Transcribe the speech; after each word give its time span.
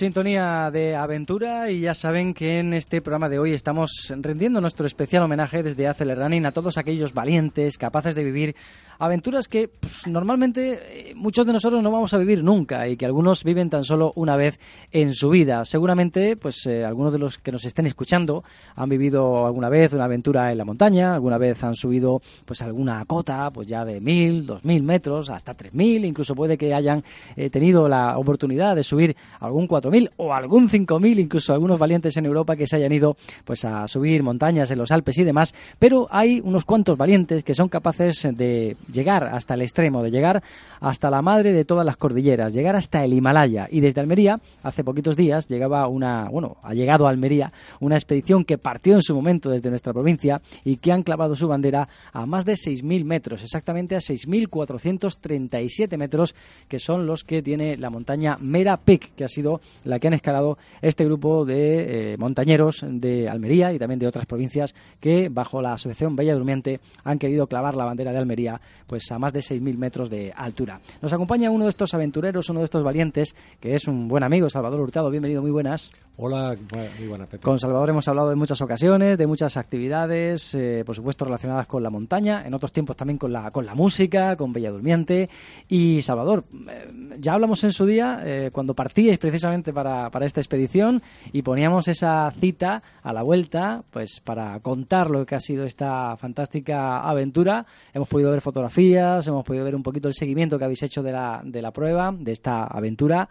Sintonía 0.00 0.70
de 0.72 0.96
aventura 0.96 1.70
y 1.70 1.80
ya 1.80 1.92
saben 1.92 2.32
que 2.32 2.60
en 2.60 2.72
este 2.72 3.02
programa 3.02 3.28
de 3.28 3.38
hoy 3.38 3.52
estamos 3.52 4.10
rendiendo 4.16 4.58
nuestro 4.58 4.86
especial 4.86 5.24
homenaje 5.24 5.62
desde 5.62 5.86
Acel 5.86 6.16
Running 6.16 6.46
a 6.46 6.52
todos 6.52 6.78
aquellos 6.78 7.12
valientes 7.12 7.76
capaces 7.76 8.14
de 8.14 8.24
vivir 8.24 8.56
aventuras 8.98 9.46
que 9.46 9.68
pues, 9.68 10.06
normalmente 10.06 11.10
eh, 11.10 11.14
muchos 11.14 11.46
de 11.46 11.52
nosotros 11.52 11.82
no 11.82 11.90
vamos 11.90 12.14
a 12.14 12.18
vivir 12.18 12.42
nunca 12.42 12.88
y 12.88 12.96
que 12.96 13.04
algunos 13.04 13.44
viven 13.44 13.68
tan 13.68 13.84
solo 13.84 14.12
una 14.16 14.36
vez 14.36 14.58
en 14.90 15.12
su 15.12 15.28
vida. 15.28 15.66
Seguramente 15.66 16.34
pues 16.36 16.64
eh, 16.66 16.82
algunos 16.82 17.12
de 17.12 17.18
los 17.18 17.36
que 17.36 17.52
nos 17.52 17.66
estén 17.66 17.84
escuchando 17.86 18.42
han 18.76 18.88
vivido 18.88 19.44
alguna 19.46 19.68
vez 19.68 19.92
una 19.92 20.04
aventura 20.04 20.50
en 20.50 20.56
la 20.56 20.64
montaña, 20.64 21.14
alguna 21.14 21.36
vez 21.36 21.62
han 21.62 21.74
subido 21.74 22.22
pues 22.46 22.62
alguna 22.62 23.04
cota 23.04 23.50
pues 23.50 23.66
ya 23.66 23.84
de 23.84 24.00
mil, 24.00 24.46
dos 24.46 24.64
mil 24.64 24.82
metros, 24.82 25.28
hasta 25.28 25.52
tres 25.52 25.74
mil, 25.74 26.06
incluso 26.06 26.34
puede 26.34 26.56
que 26.56 26.72
hayan 26.72 27.04
eh, 27.36 27.50
tenido 27.50 27.86
la 27.86 28.16
oportunidad 28.16 28.76
de 28.76 28.82
subir 28.82 29.14
algún 29.40 29.66
cuatro 29.66 29.89
o 30.16 30.32
algún 30.32 30.68
5.000, 30.68 31.18
incluso 31.18 31.52
algunos 31.52 31.78
valientes 31.78 32.16
en 32.16 32.26
Europa 32.26 32.56
que 32.56 32.66
se 32.66 32.76
hayan 32.76 32.92
ido 32.92 33.16
pues 33.44 33.64
a 33.64 33.86
subir 33.88 34.22
montañas 34.22 34.70
en 34.70 34.78
los 34.78 34.90
Alpes 34.90 35.18
y 35.18 35.24
demás, 35.24 35.54
pero 35.78 36.06
hay 36.10 36.40
unos 36.42 36.64
cuantos 36.64 36.96
valientes 36.96 37.44
que 37.44 37.54
son 37.54 37.68
capaces 37.68 38.28
de 38.32 38.76
llegar 38.92 39.24
hasta 39.24 39.54
el 39.54 39.62
extremo, 39.62 40.02
de 40.02 40.10
llegar 40.10 40.42
hasta 40.80 41.10
la 41.10 41.22
madre 41.22 41.52
de 41.52 41.64
todas 41.64 41.84
las 41.84 41.96
cordilleras, 41.96 42.52
llegar 42.52 42.76
hasta 42.76 43.04
el 43.04 43.12
Himalaya. 43.12 43.68
Y 43.70 43.80
desde 43.80 44.00
Almería, 44.00 44.40
hace 44.62 44.84
poquitos 44.84 45.16
días 45.16 45.48
llegaba 45.48 45.86
una, 45.88 46.28
bueno, 46.30 46.56
ha 46.62 46.74
llegado 46.74 47.06
a 47.06 47.10
Almería 47.10 47.52
una 47.80 47.96
expedición 47.96 48.44
que 48.44 48.58
partió 48.58 48.94
en 48.94 49.02
su 49.02 49.14
momento 49.14 49.50
desde 49.50 49.70
nuestra 49.70 49.92
provincia 49.92 50.40
y 50.64 50.76
que 50.76 50.92
han 50.92 51.02
clavado 51.02 51.36
su 51.36 51.48
bandera 51.48 51.88
a 52.12 52.26
más 52.26 52.44
de 52.44 52.54
6.000 52.54 53.04
metros, 53.04 53.42
exactamente 53.42 53.96
a 53.96 53.98
6.437 53.98 55.96
metros, 55.96 56.34
que 56.68 56.78
son 56.78 57.06
los 57.06 57.24
que 57.24 57.42
tiene 57.42 57.76
la 57.76 57.90
montaña 57.90 58.36
Mera 58.40 58.76
Peak, 58.76 59.14
que 59.14 59.24
ha 59.24 59.28
sido 59.28 59.60
la 59.84 59.98
que 59.98 60.08
han 60.08 60.14
escalado 60.14 60.58
este 60.82 61.04
grupo 61.04 61.44
de 61.44 62.12
eh, 62.12 62.16
montañeros 62.16 62.84
de 62.86 63.28
Almería 63.28 63.72
y 63.72 63.78
también 63.78 63.98
de 63.98 64.06
otras 64.06 64.26
provincias 64.26 64.74
que 65.00 65.28
bajo 65.28 65.62
la 65.62 65.74
Asociación 65.74 66.16
Bella 66.16 66.34
Durmiente 66.34 66.80
han 67.04 67.18
querido 67.18 67.46
clavar 67.46 67.74
la 67.74 67.84
bandera 67.84 68.12
de 68.12 68.18
Almería 68.18 68.60
pues 68.86 69.10
a 69.10 69.18
más 69.18 69.32
de 69.32 69.40
6.000 69.40 69.76
metros 69.76 70.10
de 70.10 70.32
altura. 70.34 70.80
Nos 71.00 71.12
acompaña 71.12 71.50
uno 71.50 71.64
de 71.64 71.70
estos 71.70 71.94
aventureros, 71.94 72.48
uno 72.50 72.60
de 72.60 72.64
estos 72.64 72.82
valientes, 72.82 73.36
que 73.60 73.74
es 73.74 73.86
un 73.86 74.08
buen 74.08 74.24
amigo, 74.24 74.50
Salvador 74.50 74.80
Hurtado. 74.80 75.10
Bienvenido, 75.10 75.42
muy 75.42 75.50
buenas. 75.50 75.90
Hola, 76.16 76.56
muy 76.98 77.08
buenas, 77.08 77.28
Con 77.40 77.58
Salvador 77.58 77.88
hemos 77.88 78.06
hablado 78.08 78.28
de 78.28 78.34
muchas 78.34 78.60
ocasiones, 78.60 79.16
de 79.16 79.26
muchas 79.26 79.56
actividades, 79.56 80.54
eh, 80.54 80.82
por 80.84 80.94
supuesto 80.94 81.24
relacionadas 81.24 81.66
con 81.66 81.82
la 81.82 81.88
montaña, 81.88 82.46
en 82.46 82.52
otros 82.52 82.72
tiempos 82.72 82.96
también 82.96 83.16
con 83.16 83.32
la, 83.32 83.50
con 83.50 83.64
la 83.64 83.74
música, 83.74 84.36
con 84.36 84.52
Bella 84.52 84.70
Durmiente. 84.70 85.30
Y 85.68 86.02
Salvador, 86.02 86.44
eh, 86.68 87.16
ya 87.18 87.34
hablamos 87.34 87.64
en 87.64 87.72
su 87.72 87.86
día, 87.86 88.50
cuando 88.52 88.74
partíais 88.74 89.18
precisamente 89.18 89.69
para, 89.72 90.10
para 90.10 90.26
esta 90.26 90.40
expedición 90.40 91.02
y 91.32 91.42
poníamos 91.42 91.88
esa 91.88 92.30
cita 92.30 92.82
a 93.02 93.12
la 93.12 93.22
vuelta 93.22 93.84
pues 93.90 94.20
para 94.20 94.58
contar 94.60 95.10
lo 95.10 95.26
que 95.26 95.34
ha 95.34 95.40
sido 95.40 95.64
esta 95.64 96.16
fantástica 96.16 97.00
aventura. 97.00 97.66
Hemos 97.92 98.08
podido 98.08 98.30
ver 98.30 98.40
fotografías, 98.40 99.26
hemos 99.26 99.44
podido 99.44 99.64
ver 99.64 99.74
un 99.74 99.82
poquito 99.82 100.08
el 100.08 100.14
seguimiento 100.14 100.58
que 100.58 100.64
habéis 100.64 100.82
hecho 100.82 101.02
de 101.02 101.12
la, 101.12 101.40
de 101.44 101.62
la 101.62 101.72
prueba, 101.72 102.14
de 102.16 102.32
esta 102.32 102.64
aventura. 102.64 103.28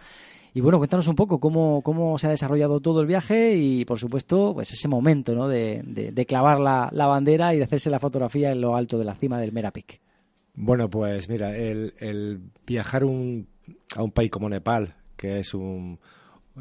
Y 0.54 0.62
bueno, 0.62 0.80
cuéntanos 0.80 1.08
un 1.08 1.16
poco 1.16 1.40
cómo, 1.40 1.82
cómo 1.84 2.18
se 2.18 2.28
ha 2.28 2.32
desarrollado 2.32 2.80
todo 2.80 3.02
el 3.02 3.08
viaje 3.08 3.56
y, 3.56 3.86
por 3.86 4.00
supuesto, 4.00 4.54
pues 4.56 4.72
ese 4.72 4.88
momento 4.88 5.36
¿no? 5.36 5.48
de, 5.48 5.84
de, 5.86 6.26
clavar 6.26 6.60
la, 6.60 6.90
la, 6.92 7.06
bandera 7.06 7.54
y 7.54 7.58
de 7.58 7.66
hacerse 7.66 7.90
la 7.92 8.00
fotografía 8.00 8.52
en 8.52 8.62
lo 8.62 8.76
alto 8.76 8.98
de 8.98 9.06
la 9.06 9.16
cima 9.16 9.40
del 9.40 9.52
Merapic. 9.52 10.02
Bueno, 10.56 10.90
pues 10.90 11.30
mira, 11.30 11.56
el, 11.56 11.94
el 12.00 12.42
viajar 12.66 13.04
un, 13.04 13.48
a 13.96 14.02
un 14.02 14.12
país 14.12 14.32
como 14.32 14.50
Nepal, 14.50 14.96
que 15.16 15.40
es 15.40 15.54
un, 15.54 16.00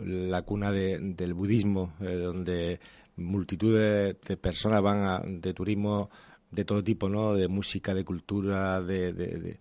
la 0.05 0.43
cuna 0.43 0.73
del 0.73 1.35
budismo, 1.35 1.95
eh, 2.01 2.15
donde 2.15 2.81
multitud 3.17 3.77
de, 3.77 4.15
personas 4.37 4.83
van 4.83 5.41
de 5.41 5.53
turismo 5.53 6.11
de 6.51 6.65
todo 6.65 6.83
tipo, 6.83 7.09
¿no? 7.09 7.35
De 7.35 7.49
música, 7.49 7.95
de 7.95 8.05
cultura, 8.05 8.81
de, 8.81 9.59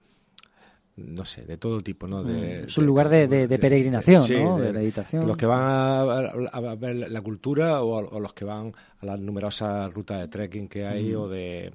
no 0.98 1.26
sé, 1.26 1.46
de 1.46 1.58
todo 1.58 1.82
tipo, 1.82 2.08
¿no? 2.08 2.24
De, 2.24 2.62
mm, 2.62 2.66
es 2.68 2.78
un 2.78 2.86
lugar 2.86 3.10
de, 3.10 3.28
peregrinación, 3.60 4.26
¿no? 4.44 4.58
De, 4.58 4.72
meditación. 4.74 5.28
Los 5.28 5.38
que 5.38 5.46
van 5.46 5.64
a, 5.64 6.76
ver 6.76 7.10
la 7.10 7.22
cultura 7.22 7.82
o, 7.84 8.20
los 8.20 8.34
que 8.34 8.46
van 8.46 8.74
a 9.00 9.06
las 9.06 9.20
numerosas 9.20 9.94
rutas 9.94 10.20
de 10.22 10.28
trekking 10.28 10.68
que 10.68 10.86
hay 10.86 11.14
mm. 11.14 11.20
o 11.20 11.28
de 11.28 11.74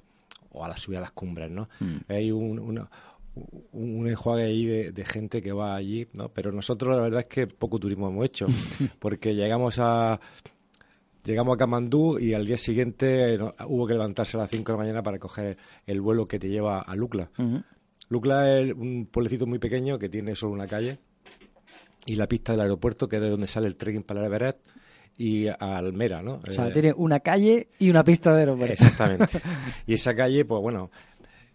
o 0.55 0.65
a 0.65 0.69
la 0.69 0.77
subida 0.77 0.99
a 0.99 1.03
las 1.03 1.13
cumbres, 1.13 1.51
¿no? 1.51 1.69
Mm. 1.81 1.97
Hay 2.09 2.31
un, 2.31 2.89
un 3.73 4.09
enjuague 4.09 4.45
ahí 4.45 4.67
de, 4.67 5.05
gente 5.05 5.41
que 5.43 5.53
va 5.53 5.75
allí, 5.75 6.07
¿no? 6.13 6.29
Pero 6.29 6.53
nosotros 6.53 6.95
la 6.95 7.03
verdad 7.03 7.21
es 7.21 7.27
que 7.27 7.47
poco 7.47 7.79
turismo 7.79 8.09
hemos 8.09 8.27
hecho, 8.27 8.47
porque 8.99 9.35
llegamos 9.35 9.77
a 9.79 10.21
llegamos 11.25 11.55
a 11.55 11.59
Kamandú 11.59 12.19
y 12.19 12.35
al 12.35 12.47
día 12.47 12.59
siguiente 12.59 13.39
hubo 13.67 13.87
que 13.87 13.95
levantarse 13.95 14.37
a 14.37 14.41
las 14.41 14.51
5 14.51 14.73
de 14.73 14.77
la 14.77 14.85
mañana 14.85 15.03
para 15.03 15.19
coger 15.19 15.57
el 15.87 16.01
vuelo 16.01 16.27
que 16.27 16.39
te 16.39 16.49
lleva 16.49 16.81
a 16.81 16.97
Lukla. 16.97 17.31
Lukla 18.09 18.59
es 18.59 18.75
un 18.75 19.07
pueblecito 19.11 19.47
muy 19.47 19.59
pequeño 19.59 19.99
que 19.99 20.09
tiene 20.09 20.35
solo 20.35 20.53
una 20.53 20.67
calle 20.67 20.99
y 22.05 22.17
la 22.17 22.27
pista 22.27 22.53
del 22.53 22.63
aeropuerto, 22.63 23.09
que 23.09 23.17
es 23.17 23.23
de 23.23 23.31
donde 23.31 23.47
sale 23.47 23.69
el 23.69 23.77
trekking 23.77 24.03
para 24.03 24.21
el 24.21 24.27
Everest, 24.27 24.59
y 25.17 25.47
a 25.47 25.55
Almera, 25.77 26.23
¿no? 26.23 26.41
O 26.47 26.51
sea, 26.51 26.73
tiene 26.73 26.93
una 26.97 27.21
calle 27.21 27.69
y 27.79 27.91
una 27.91 28.03
pista 28.03 28.33
de 28.35 28.41
aeropuerto. 28.41 28.73
Exactamente. 28.73 29.41
y 29.87 29.95
esa 29.95 30.15
calle, 30.15 30.45
pues 30.45 30.61
bueno, 30.61 30.91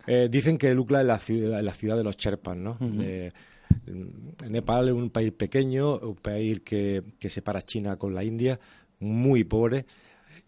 eh, 0.07 0.27
dicen 0.31 0.57
que 0.57 0.73
Lukla 0.73 1.01
es 1.01 1.07
la 1.07 1.19
ciudad, 1.19 1.61
la 1.61 1.73
ciudad 1.73 1.97
de 1.97 2.03
los 2.03 2.17
Sherpas, 2.17 2.57
¿no? 2.57 2.77
Nepal 4.49 4.87
es 4.87 4.93
un 4.93 5.09
país 5.09 5.33
pequeño, 5.33 5.97
un 5.97 6.15
país 6.15 6.61
que, 6.61 7.03
que 7.19 7.29
separa 7.29 7.61
China 7.61 7.97
con 7.97 8.15
la 8.15 8.23
India, 8.23 8.59
muy 8.99 9.43
pobre, 9.43 9.85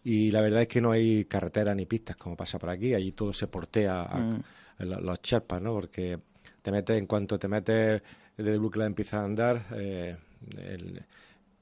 y 0.02 0.30
la 0.30 0.40
verdad 0.40 0.62
es 0.62 0.68
que 0.68 0.80
no 0.80 0.90
hay 0.92 1.26
carretera 1.26 1.74
ni 1.74 1.84
pistas 1.84 2.16
como 2.16 2.36
pasa 2.36 2.58
por 2.58 2.70
aquí, 2.70 2.94
allí 2.94 3.12
todo 3.12 3.32
se 3.32 3.46
portea 3.46 4.02
a, 4.02 4.18
mm. 4.18 4.42
los 4.78 5.20
Sherpas, 5.20 5.60
¿no? 5.60 5.74
Porque 5.74 6.18
te 6.62 6.72
metes, 6.72 6.96
en 6.96 7.06
cuanto 7.06 7.38
te 7.38 7.48
metes 7.48 8.02
desde 8.36 8.56
Lukla 8.56 8.86
empieza 8.86 9.20
a 9.20 9.24
andar, 9.24 9.66
eh, 9.74 10.16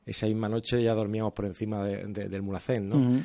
esa 0.06 0.26
misma 0.26 0.48
noche 0.48 0.82
ya 0.82 0.94
dormíamos 0.94 1.32
por 1.32 1.44
encima 1.44 1.84
del 1.84 2.42
Mulacén, 2.42 2.88
¿no? 2.88 3.22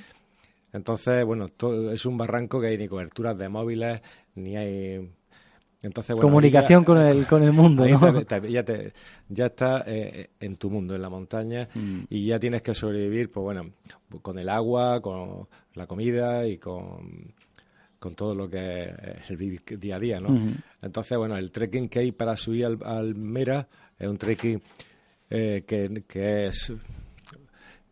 Entonces, 0.73 1.23
bueno, 1.23 1.50
todo, 1.50 1.91
es 1.91 2.06
un 2.06 2.17
barranco 2.17 2.59
que 2.59 2.67
hay 2.67 2.78
ni 2.78 2.88
coberturas 2.88 3.38
de 3.38 3.47
móviles, 3.47 4.01
ni 4.35 4.57
hay... 4.57 5.09
Entonces, 5.84 6.16
Comunicación 6.16 6.85
con, 6.85 6.97
el, 6.97 7.28
con 7.28 7.44
el 7.44 7.51
mundo, 7.51 7.85
¿no? 7.85 8.22
ya, 8.47 8.63
te, 8.63 8.94
ya 9.28 9.47
estás 9.47 9.84
eh, 9.85 10.29
en 10.39 10.56
tu 10.56 10.69
mundo, 10.69 10.95
en 10.95 11.01
la 11.01 11.09
montaña, 11.09 11.67
mm. 11.75 12.03
y 12.09 12.28
ya 12.28 12.39
tienes 12.39 12.61
que 12.61 12.73
sobrevivir, 12.73 13.29
pues 13.29 13.44
bueno, 13.44 13.69
con 14.22 14.40
el 14.40 14.47
agua, 14.47 15.02
con 15.02 15.47
la 15.73 15.85
comida 15.85 16.47
y 16.47 16.58
con, 16.58 17.34
con 17.99 18.16
todo 18.16 18.34
lo 18.34 18.49
que 18.49 18.93
es 19.22 19.29
el 19.29 19.35
vivir 19.35 19.61
día 19.78 19.97
a 19.97 19.99
día, 19.99 20.22
¿no? 20.22 20.53
Entonces, 20.81 21.17
bueno, 21.17 21.35
el 21.35 21.52
trekking 21.52 21.90
que 21.90 21.99
hay 21.99 22.11
para 22.14 22.37
subir 22.37 22.66
al, 22.66 23.16
Mera 23.16 23.67
es 23.99 24.08
un 24.08 24.17
trekking 24.17 24.61
eh, 25.29 25.66
que, 25.67 26.03
que 26.08 26.46
es 26.46 26.72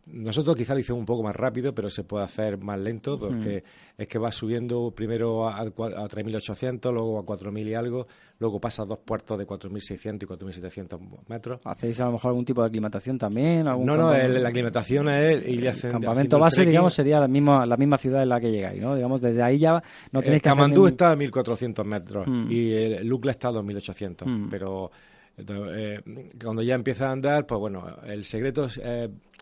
nosotros 0.06 0.56
quizá 0.56 0.74
lo 0.74 0.80
hicimos 0.80 0.98
un 0.98 1.06
poco 1.06 1.22
más 1.22 1.36
rápido, 1.36 1.72
pero 1.74 1.88
se 1.88 2.02
puede 2.02 2.24
hacer 2.24 2.58
más 2.58 2.78
lento 2.78 3.18
porque 3.18 3.62
es 3.96 4.08
que 4.08 4.18
va 4.18 4.32
subiendo 4.32 4.90
primero 4.90 5.48
a, 5.48 5.60
a 5.60 5.64
3.800, 5.64 6.92
luego 6.92 7.20
a 7.20 7.22
4.000 7.22 7.68
y 7.68 7.74
algo, 7.74 8.06
luego 8.38 8.60
pasa 8.60 8.82
a 8.82 8.86
dos 8.86 8.98
puertos 8.98 9.38
de 9.38 9.46
4.600 9.46 10.22
y 10.22 10.26
4.700 10.26 10.98
metros. 11.28 11.60
¿Hacéis 11.64 12.00
a 12.00 12.06
lo 12.06 12.12
mejor 12.12 12.30
algún 12.30 12.44
tipo 12.44 12.62
de 12.62 12.68
aclimatación 12.68 13.16
también? 13.16 13.64
no, 13.64 13.78
no, 13.84 14.12
la 14.12 14.48
aclimatación 14.48 15.08
es 15.08 15.48
ir 15.48 15.66
El 15.66 15.92
campamento 15.92 16.38
base, 16.38 16.66
digamos, 16.66 16.92
sería 16.92 17.20
la 17.20 17.28
misma, 17.28 17.64
la 17.64 17.76
misma 17.76 17.96
ciudad 17.96 18.22
en 18.22 18.28
la 18.28 18.40
que 18.40 18.50
llegáis, 18.50 18.82
¿no? 18.82 18.96
Digamos, 18.96 19.20
desde 19.20 19.42
ahí 19.42 19.58
ya 19.58 19.82
no 20.10 20.20
tenéis 20.20 20.42
que 20.42 20.48
Kamandú 20.48 20.88
está 20.88 21.12
a 21.12 21.16
1.400 21.16 21.84
metros 21.84 22.26
mm. 22.26 22.50
y 22.50 22.72
el 22.72 23.06
Lucla 23.06 23.30
está 23.30 23.48
a 23.48 23.52
2.800, 23.52 24.26
mm. 24.26 24.48
pero 24.50 24.90
eh, 25.36 26.00
cuando 26.42 26.62
ya 26.62 26.74
empieza 26.74 27.08
a 27.08 27.12
andar, 27.12 27.46
pues 27.46 27.58
bueno, 27.58 27.86
el 28.04 28.24
secreto 28.24 28.66
es 28.66 28.80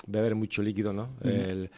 beber 0.06 0.34
mucho 0.34 0.62
líquido, 0.62 0.92
¿no? 0.92 1.16
el, 1.22 1.70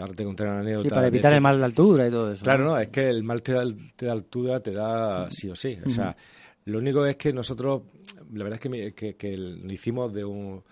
ahora 0.00 0.14
te 0.14 0.24
contaré 0.24 0.50
una 0.50 0.60
anécdota. 0.60 0.88
Sí, 0.88 0.94
para 0.94 1.06
evitar 1.08 1.34
el 1.34 1.40
mal 1.40 1.58
de 1.58 1.64
altura 1.64 2.06
y 2.06 2.10
todo 2.10 2.32
eso. 2.32 2.44
Claro, 2.44 2.64
no, 2.64 2.78
es 2.78 2.90
que 2.90 3.08
el 3.08 3.22
mal 3.22 3.42
de 3.42 4.10
altura 4.10 4.60
te 4.60 4.72
da 4.72 5.28
sí 5.30 5.48
o 5.48 5.56
sí. 5.56 5.78
O 5.84 5.90
sea, 5.90 6.16
lo 6.64 6.78
único 6.78 7.04
es 7.06 7.16
que 7.16 7.32
nosotros, 7.32 7.82
la 8.32 8.44
verdad 8.44 8.60
es 8.62 8.92
que, 8.94 9.14
que, 9.14 9.36
lo 9.36 9.72
hicimos 9.72 10.12
de 10.12 10.24
un, 10.24 10.62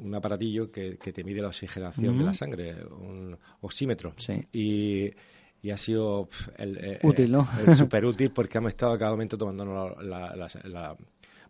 un 0.00 0.14
aparatillo 0.14 0.70
que, 0.70 0.96
te 0.96 1.24
mide 1.24 1.42
la 1.42 1.48
oxigenación 1.48 2.18
de 2.18 2.24
la 2.24 2.34
sangre, 2.34 2.74
un 2.84 3.36
oxímetro. 3.60 4.14
Sí. 4.16 4.40
Y 4.52 5.12
y 5.60 5.70
ha 5.70 5.76
sido 5.76 6.28
el, 6.56 6.98
útil, 7.02 7.32
¿no? 7.32 7.48
súper 7.76 8.04
útil 8.04 8.30
porque 8.30 8.58
hemos 8.58 8.70
estado 8.70 8.96
cada 8.98 9.10
momento 9.10 9.36
tomando 9.36 9.64
la, 10.00 10.36
la, 10.36 10.96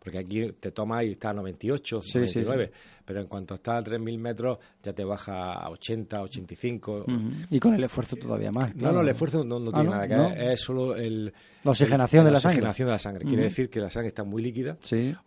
porque 0.08 0.19
aquí 0.20 0.52
te 0.58 0.70
toma 0.70 1.05
y 1.05 1.12
está 1.12 1.28
a 1.31 1.34
98, 1.34 2.00
99, 2.14 2.72
pero 3.05 3.20
en 3.20 3.26
cuanto 3.26 3.56
está 3.56 3.76
a 3.76 3.84
3.000 3.84 4.19
metros 4.19 4.58
ya 4.82 4.94
te 4.94 5.05
baja 5.05 5.52
a 5.52 5.69
80, 5.69 6.22
85. 6.22 7.05
Y 7.50 7.60
con 7.60 7.75
el 7.75 7.84
esfuerzo 7.84 8.16
todavía 8.16 8.50
más. 8.50 8.75
No, 8.75 8.90
no, 8.90 9.02
el 9.02 9.08
esfuerzo 9.10 9.44
no, 9.44 9.56
ah, 9.56 9.70
tiene 9.75 9.90
nada 9.90 10.08
que 10.08 10.16
ver, 10.16 10.52
es 10.52 10.60
solo 10.60 10.96
el, 10.96 11.31
la 11.62 11.70
oxigenación 11.72 12.25
de 12.25 12.31
la, 12.31 12.40
sangre. 12.40 12.56
oxigenación 12.56 12.87
de 12.87 12.93
la 12.93 12.99
sangre. 12.99 13.25
Quiere 13.26 13.43
decir 13.43 13.69
que 13.69 13.81
la 13.81 13.90
sangre 13.90 14.08
está 14.08 14.25
muy 14.25 14.43
líquida 14.43 14.78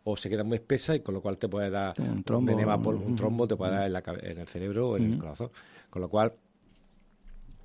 o 0.03 0.17
se 0.17 0.29
queda 0.31 0.43
muy 0.43 0.55
espesa 0.55 0.95
y 0.95 1.01
con 1.01 1.13
lo 1.13 1.21
cual 1.21 1.37
te 1.37 1.47
puede 1.47 1.69
dar 1.69 1.93
un 1.99 2.23
trombo, 2.23 2.55
un, 2.55 3.15
trombo 3.15 3.47
te 3.47 3.55
puede 3.55 3.73
dar 3.73 3.85
en, 3.85 3.93
la, 3.93 4.03
en 4.19 4.39
el 4.39 4.47
cerebro 4.47 4.89
o 4.89 4.97
en 4.97 5.13
el 5.13 5.19
corazón. 5.19 5.51
Con 5.91 6.01
lo 6.01 6.09
cual 6.09 6.33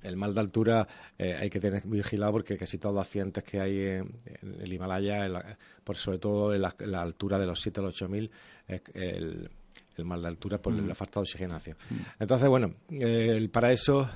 el 0.03 0.15
mal 0.15 0.33
de 0.33 0.39
altura 0.39 0.87
eh, 1.17 1.35
hay 1.39 1.49
que 1.49 1.59
tener 1.59 1.85
muy 1.85 1.97
vigilado 1.97 2.33
porque 2.33 2.57
casi 2.57 2.77
todos 2.77 2.95
los 2.95 3.05
accidentes 3.05 3.43
que 3.43 3.59
hay 3.59 3.79
en, 3.79 4.13
el 4.59 4.71
Himalaya, 4.71 5.57
por 5.83 5.97
sobre 5.97 6.19
todo 6.19 6.53
en 6.53 6.61
la, 6.61 7.01
altura 7.01 7.39
de 7.39 7.45
los 7.45 7.59
7 7.59 7.79
a 7.79 7.83
los 7.83 7.95
8 7.95 8.09
mil, 8.09 8.31
el, 8.67 9.49
el, 9.97 10.05
mal 10.05 10.21
de 10.21 10.27
altura 10.27 10.59
por 10.59 10.73
mm. 10.73 10.87
la 10.87 10.95
falta 10.95 11.19
de 11.19 11.21
oxigenación. 11.21 11.77
Mm. 11.89 11.95
Entonces, 12.19 12.47
bueno, 12.49 12.73
eh, 12.91 13.49
para 13.51 13.71
eso, 13.71 14.09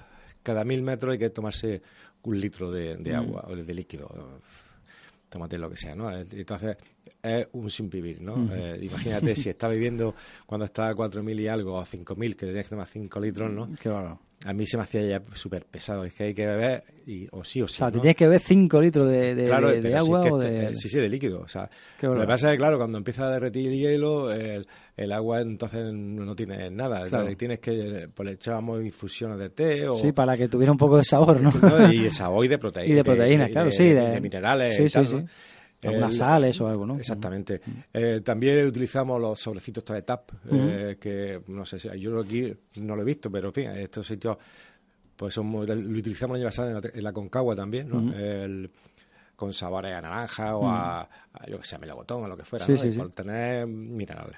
cada 0.44 0.64
mil 0.64 0.82
metros 0.82 1.14
hay 1.14 1.20
que 1.20 1.30
tomarse 1.30 1.82
un 2.24 2.40
litro 2.40 2.72
de, 2.72 2.98
mm. 2.98 3.16
agua 3.16 3.46
o 3.48 3.56
de 3.56 3.74
líquido. 3.74 4.40
Tómate 5.30 5.58
lo 5.58 5.70
que 5.70 5.78
sea, 5.78 5.96
¿no? 5.96 6.12
Entonces, 6.12 6.78
es 7.24 7.48
un 7.54 7.70
sin 7.70 7.90
vivir, 7.90 8.22
¿no? 8.22 8.50
Eh, 8.54 8.80
imagínate 8.82 9.36
si 9.36 9.50
está 9.50 9.68
viviendo 9.68 10.16
cuando 10.46 10.66
está 10.66 10.90
a 10.90 10.96
4.000 10.96 11.40
y 11.40 11.48
algo 11.48 11.74
o 11.74 11.80
a 11.80 11.86
5.000, 11.86 12.36
que 12.36 12.46
tenías 12.46 12.66
que 12.66 12.70
tomar 12.70 12.88
5 12.88 13.20
litros, 13.20 13.52
¿no? 13.52 13.70
Qué 13.80 13.90
bueno 13.90 14.20
a 14.46 14.54
mí 14.54 14.66
se 14.66 14.78
me 14.78 14.84
hacía 14.84 15.02
ya 15.04 15.22
súper 15.34 15.66
pesado. 15.66 16.04
Es 16.04 16.14
que 16.14 16.26
hay 16.26 16.34
que 16.34 16.46
beber, 16.46 16.84
y, 17.06 17.28
o 17.32 17.44
sí 17.44 17.62
o 17.62 17.68
sí. 17.68 17.76
O 17.76 17.78
sea, 17.78 17.92
tienes 17.92 18.16
que 18.16 18.26
beber 18.26 18.42
5 18.42 18.82
litros 18.82 19.10
de, 19.10 19.36
de, 19.36 19.54
agua 19.96 20.22
o 20.32 20.38
de. 20.38 20.76
Sí, 20.76 20.90
sí, 20.90 21.00
de 21.00 21.10
líquido. 21.10 21.42
O 21.42 21.48
sea, 21.48 21.70
lo 22.02 22.20
que 22.20 22.28
pasa 22.28 22.48
es 22.48 22.54
que, 22.54 22.58
claro, 22.58 22.78
cuando 22.78 22.98
empieza 22.98 23.28
a 23.28 23.32
derretir 23.32 23.68
el 23.68 23.78
hielo, 23.78 24.32
el, 24.32 24.68
el 24.98 25.12
agua 25.12 25.42
entonces 25.42 25.94
no 25.94 26.36
tiene 26.36 26.72
nada. 26.72 27.06
Tienes 27.36 27.60
que. 27.60 28.10
Pues 28.14 28.28
le 28.28 28.36
echábamos 28.36 28.84
infusiones 28.84 29.38
de 29.38 29.50
té 29.50 29.88
o. 29.88 29.94
Sí, 29.94 30.12
para 30.12 30.36
que 30.36 30.48
tuviera 30.48 30.72
un 30.72 30.78
poco 30.78 30.98
de 30.98 31.04
sabor, 31.04 31.40
¿no? 31.40 31.52
y 31.92 32.00
de 32.00 32.12
sabor 32.12 32.44
y 32.46 32.48
de 32.48 32.58
proteínas. 32.58 32.92
Y 32.92 32.96
de 32.96 33.04
proteínas, 33.04 33.50
claro, 33.50 33.72
sí. 33.72 33.90
De, 33.90 34.20
minerales. 34.20 34.76
Sí, 34.76 34.84
y 34.84 34.90
tal, 34.90 35.08
sí, 35.08 35.18
sí. 35.18 35.26
Algunas 35.84 36.16
sales 36.16 36.62
o 36.62 36.68
algo, 36.68 36.86
¿no? 36.86 36.98
Exactamente. 36.98 37.62
Eh, 37.94 38.22
también 38.24 38.68
utilizamos 38.68 39.20
los 39.20 39.40
sobrecitos 39.40 39.84
de 39.86 40.02
TAP, 40.04 40.32
eh, 40.52 40.98
que 41.00 41.42
no 41.48 41.66
sé 41.66 41.80
si 41.80 41.90
yo 42.00 42.20
aquí 42.20 42.54
no 42.76 42.96
lo 42.96 43.02
he 43.02 43.06
visto, 43.06 43.32
pero 43.32 43.48
en 43.48 43.54
fin, 43.54 43.70
estos 43.72 44.06
sitios 44.08 44.38
pues 45.16 45.38
lo 45.38 45.60
utilizamos 45.60 46.38
el 46.38 46.42
año 46.42 46.48
pasado 46.50 46.82
en 46.94 47.04
la, 47.04 47.14
Concagua 47.14 47.56
también, 47.56 47.90
¿no? 47.90 48.12
el, 48.12 48.72
con 49.36 49.54
sabores 49.54 49.94
a 49.94 50.02
naranja 50.02 50.56
o 50.56 50.68
a, 50.68 51.08
yo 51.48 51.60
que 51.60 51.66
sé, 51.66 51.78
melocotón 51.78 52.24
o 52.24 52.28
lo 52.28 52.36
que 52.36 52.44
fuera, 52.44 52.66
¿no? 52.68 52.98
por 52.98 53.12
tener 53.12 53.68
minerales. 53.68 54.38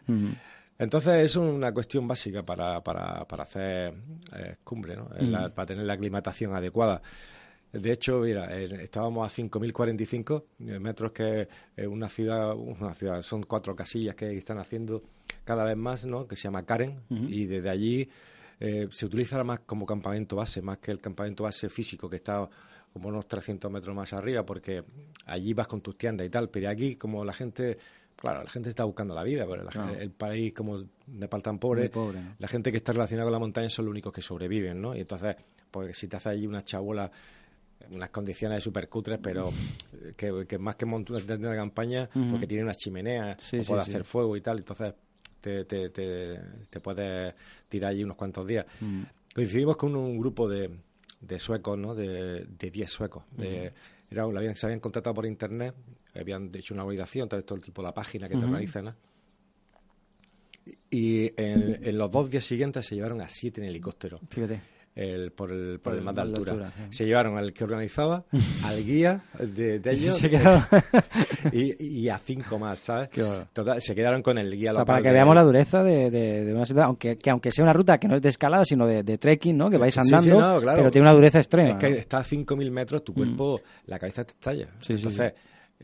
Entonces, 0.78 1.25
es 1.25 1.36
una 1.36 1.72
cuestión 1.72 2.07
básica 2.07 2.44
para, 2.44 2.84
para, 2.84 3.25
para 3.25 3.44
hacer 3.44 3.94
eh, 4.36 4.56
cumbre, 4.63 4.95
¿no? 4.95 5.10
para 5.54 5.66
tener 5.66 5.86
la 5.86 5.94
aclimatación 5.94 6.56
adecuada. 6.56 7.01
De 7.74 7.92
hecho, 7.92 8.20
mira, 8.20 8.56
estábamos 8.56 9.28
a 9.28 9.42
5.045 9.42 10.44
eh, 10.60 10.80
metros, 10.80 11.12
que 11.12 11.48
es 11.75 11.88
una 11.88 12.08
ciudad, 12.08 12.56
una 12.56 12.94
ciudad, 12.94 13.24
son 13.24 13.42
cuatro 13.44 13.75
casillas 13.75 14.16
que 14.16 14.38
están 14.38 14.60
haciendo 14.60 15.02
cada 15.44 15.64
vez 15.64 15.75
más, 15.75 16.06
¿no? 16.06 16.28
Que 16.28 16.36
se 16.36 16.44
llama 16.44 16.64
Karen, 16.66 17.02
y 17.10 17.46
desde 17.46 17.70
allí 17.70 18.08
eh, 18.60 18.88
se 18.92 19.08
utiliza 19.08 19.44
más 19.44 19.62
como 19.62 19.88
campamento 19.88 20.36
base, 20.36 20.62
más 20.62 20.78
que 20.78 20.92
el 20.92 21.02
campamento 21.02 21.44
base 21.44 21.68
físico 21.68 22.08
que 22.08 22.18
está 22.18 22.48
como 22.94 23.10
unos 23.10 23.28
300 23.28 23.72
metros 23.72 23.96
más 23.96 24.14
arriba, 24.14 24.46
porque 24.46 24.84
allí 25.26 25.54
vas 25.54 25.68
con 25.68 25.81
tus 25.81 25.98
tiendas 25.98 26.28
y 26.28 26.30
tal, 26.30 26.50
pero 26.50 26.69
aquí 26.69 26.96
como 26.96 27.26
la 27.26 27.34
gente, 27.34 27.80
claro, 28.16 28.44
la 28.44 28.50
gente 28.52 28.69
está 28.69 28.84
buscando 28.84 29.16
la 29.16 29.24
vida, 29.24 29.48
pero 29.50 29.68
el 30.00 30.12
país 30.12 30.54
como 30.54 30.84
Nepal 31.08 31.42
tan 31.42 31.58
pobre, 31.58 31.92
la 32.38 32.48
gente 32.48 32.72
que 32.72 32.78
está 32.78 32.92
relacionada 32.94 33.26
con 33.26 33.34
la 33.34 33.40
montaña 33.40 33.69
son 33.69 33.86
los 33.86 33.92
únicos 33.92 34.14
que 34.14 34.22
sobreviven, 34.22 34.80
¿no? 34.80 34.96
Y 34.96 35.00
entonces, 35.00 35.36
pues 35.72 35.98
si 35.98 36.08
te 36.08 36.18
hace 36.18 36.30
allí 36.30 36.46
una 36.46 36.62
chabola 36.62 37.12
unas 37.91 38.09
condiciones 38.09 38.63
súper 38.63 38.89
cutres, 38.89 39.19
pero 39.21 39.51
que, 40.15 40.57
más 40.57 40.75
que 40.75 40.85
montar 40.85 41.24
una 41.38 41.56
campaña, 41.56 42.09
porque 42.31 42.47
tiene 42.47 42.63
una 42.63 42.75
chimenea, 42.75 43.38
puede 43.65 43.81
hacer 43.81 44.03
fuego 44.03 44.35
y 44.35 44.41
tal, 44.41 44.59
entonces 44.59 44.94
te, 45.39 45.65
te, 45.65 45.89
te, 45.89 46.80
puedes 46.81 47.33
tirar 47.68 47.91
allí 47.91 48.03
unos 48.03 48.18
cuantos 48.18 48.47
días. 48.47 48.65
Mm. 48.80 49.03
Coincidimos 49.35 49.77
con 49.77 49.95
un, 49.95 50.18
grupo 50.18 50.47
de, 50.47 50.69
de, 51.19 51.39
suecos, 51.39 51.77
¿no? 51.77 51.95
De 51.95 52.45
10 52.57 52.89
suecos. 52.89 53.24
De, 53.31 53.74
era, 54.09 54.24
habían, 54.24 54.56
se 54.56 54.65
habían 54.65 54.80
contratado 54.80 55.13
por 55.15 55.25
internet, 55.25 55.75
habían 56.15 56.51
hecho 56.53 56.74
una 56.74 56.83
validación, 56.83 57.27
tal 57.27 57.44
todo 57.44 57.57
el 57.57 57.63
tipo 57.63 57.81
de 57.81 57.88
la 57.88 57.94
página 57.94 58.30
que 58.30 58.38
te 58.38 58.45
organizan. 58.45 58.95
Y 60.89 61.25
en, 61.41 61.80
en, 61.83 61.97
los 61.97 62.09
dos 62.09 62.30
días 62.30 62.45
siguientes 62.45 62.85
se 62.85 62.95
llevaron 62.95 63.19
a 63.21 63.27
siete 63.27 63.59
en 63.59 63.68
helicóptero. 63.68 64.19
Fíjate 64.30 64.73
el, 64.95 65.31
por 65.31 65.51
el, 65.51 65.80
por, 65.80 65.95
el 65.95 66.01
más 66.01 66.16
de 66.16 66.22
altura. 66.22 66.72
Se 66.92 67.06
llevaron 67.06 67.38
al 67.38 67.54
que 67.54 67.63
organizaba, 67.63 68.25
al 68.63 68.84
guía 68.84 69.24
de, 69.40 69.81
ellos 69.86 70.22
y, 71.51 72.10
a 72.10 72.18
cinco 72.19 72.60
más, 72.60 72.80
¿sabes? 72.80 73.10
se 73.80 73.95
quedaron 73.95 74.22
con 74.22 74.38
el 74.38 74.56
guía 74.56 74.74
Para 74.86 75.01
que 75.01 75.12
veamos 75.12 75.36
la 75.36 75.44
dureza 75.44 75.84
de, 75.84 76.12
de, 76.12 76.54
una 76.54 76.66
ciudad, 76.66 76.86
aunque, 76.86 77.18
que 77.18 77.30
aunque 77.30 77.51
sea 77.51 77.63
una 77.63 77.74
ruta 77.74 77.98
que 77.98 78.07
no 78.07 78.16
es 78.16 78.22
de 78.22 78.30
escalada, 78.30 78.66
sino 78.66 78.86
de, 78.86 79.18
trekking, 79.18 79.57
¿no? 79.57 79.69
Que 79.69 79.78
vais 79.78 79.98
andando, 79.98 80.62
pero 80.62 80.92
tiene 80.92 81.07
una 81.07 81.16
dureza 81.16 81.40
extrema. 81.40 81.69
Es 81.69 81.75
que 81.75 81.98
está 81.98 82.19
a 82.19 82.24
5.000 82.24 82.72
metros, 82.72 83.04
tu 83.04 83.13
cuerpo, 83.13 83.57
mm. 83.57 83.90
la 83.90 84.00
cabeza 84.00 84.24
te 84.24 84.34
estalla. 84.34 84.68
Entonces, 84.88 85.34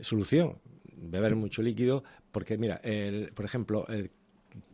solución, 0.00 0.58
beber 0.96 1.34
mucho 1.34 1.62
líquido, 1.62 2.04
porque 2.30 2.58
mira, 2.58 2.80
el, 2.82 3.32
por 3.34 3.44
ejemplo, 3.44 3.86
el 3.88 4.10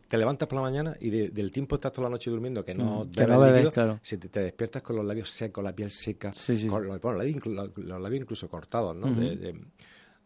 te 0.07 0.17
levantas 0.17 0.47
por 0.47 0.57
la 0.57 0.61
mañana 0.61 0.95
y 0.99 1.09
del 1.09 1.51
tiempo 1.51 1.75
estás 1.75 1.91
toda 1.91 2.07
la 2.07 2.11
noche 2.11 2.29
durmiendo 2.29 2.63
que 2.63 2.73
no, 2.73 3.05
mm, 3.05 3.11
que 3.11 3.27
no 3.27 3.39
bebes, 3.39 3.69
claro. 3.71 3.99
si 4.01 4.17
te, 4.17 4.39
despiertas 4.39 4.81
con 4.81 4.95
los 4.95 5.05
labios 5.05 5.29
secos, 5.29 5.63
la 5.63 5.73
piel 5.73 5.91
seca, 5.91 6.31
Con 6.69 6.87
los, 6.87 8.01
labios, 8.01 8.21
incluso 8.21 8.47
cortados, 8.47 8.95
¿no? 8.95 9.13
de, 9.13 9.53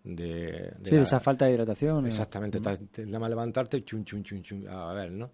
de, 0.03 0.73
sí, 0.83 0.95
esa 0.95 1.19
falta 1.19 1.45
de 1.45 1.53
hidratación. 1.53 2.05
Exactamente, 2.05 2.59
nada 2.59 3.19
más 3.19 3.29
levantarte, 3.29 3.83
chun, 3.83 4.05
chun, 4.05 4.23
chun, 4.23 4.41
chun, 4.43 4.67
a 4.67 4.93
ver, 4.93 5.11
¿no? 5.11 5.31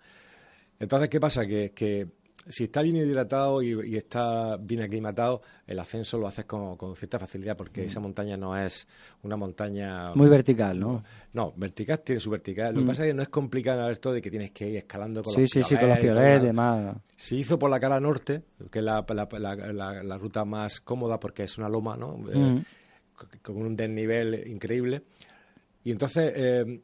Entonces, 0.79 1.09
¿qué 1.09 1.19
pasa? 1.19 1.45
Que, 1.45 1.71
que 1.71 2.07
si 2.49 2.65
está 2.65 2.81
bien 2.81 2.95
hidratado 2.95 3.61
y, 3.61 3.95
está 3.95 4.57
bien 4.57 4.81
aclimatado, 4.81 5.41
el 5.65 5.79
ascenso 5.79 6.17
lo 6.17 6.27
haces 6.27 6.45
con, 6.45 6.77
cierta 6.95 7.19
facilidad 7.19 7.57
porque 7.57 7.85
esa 7.85 7.99
montaña 7.99 8.37
no 8.37 8.57
es 8.57 8.87
una 9.23 9.35
montaña... 9.35 10.13
Muy 10.15 10.29
vertical, 10.29 10.79
¿no? 10.79 11.03
No, 11.33 11.53
vertical 11.55 11.99
tiene 12.01 12.19
su 12.19 12.29
vertical. 12.29 12.73
Lo 12.73 12.81
que 12.81 12.87
pasa 12.87 13.03
es 13.03 13.09
que 13.09 13.13
no 13.13 13.21
es 13.21 13.29
complicado 13.29 13.89
esto 13.89 14.11
de 14.11 14.21
que 14.21 14.29
tienes 14.29 14.51
que 14.51 14.69
ir 14.69 14.77
escalando 14.77 15.23
con 15.23 15.33
sí, 15.33 15.41
los 15.41 15.51
Sí, 15.51 15.63
sí, 15.63 15.75
con 15.75 15.89
los 15.89 15.99
piolets 15.99 16.43
y 16.43 16.45
demás. 16.45 16.97
Se 17.15 17.35
hizo 17.35 17.57
por 17.59 17.69
la 17.69 17.79
cara 17.79 17.99
norte, 17.99 18.43
que 18.71 18.79
es 18.79 18.85
la, 18.85 19.05
la, 19.07 20.17
ruta 20.17 20.45
más 20.45 20.81
cómoda 20.81 21.19
porque 21.19 21.43
es 21.43 21.57
una 21.57 21.69
loma, 21.69 21.97
¿no? 21.97 22.17
Eh, 22.31 22.63
con 23.41 23.57
un 23.57 23.75
desnivel 23.75 24.47
increíble 24.47 25.03
y 25.83 25.91
entonces 25.91 26.33
eh, 26.35 26.81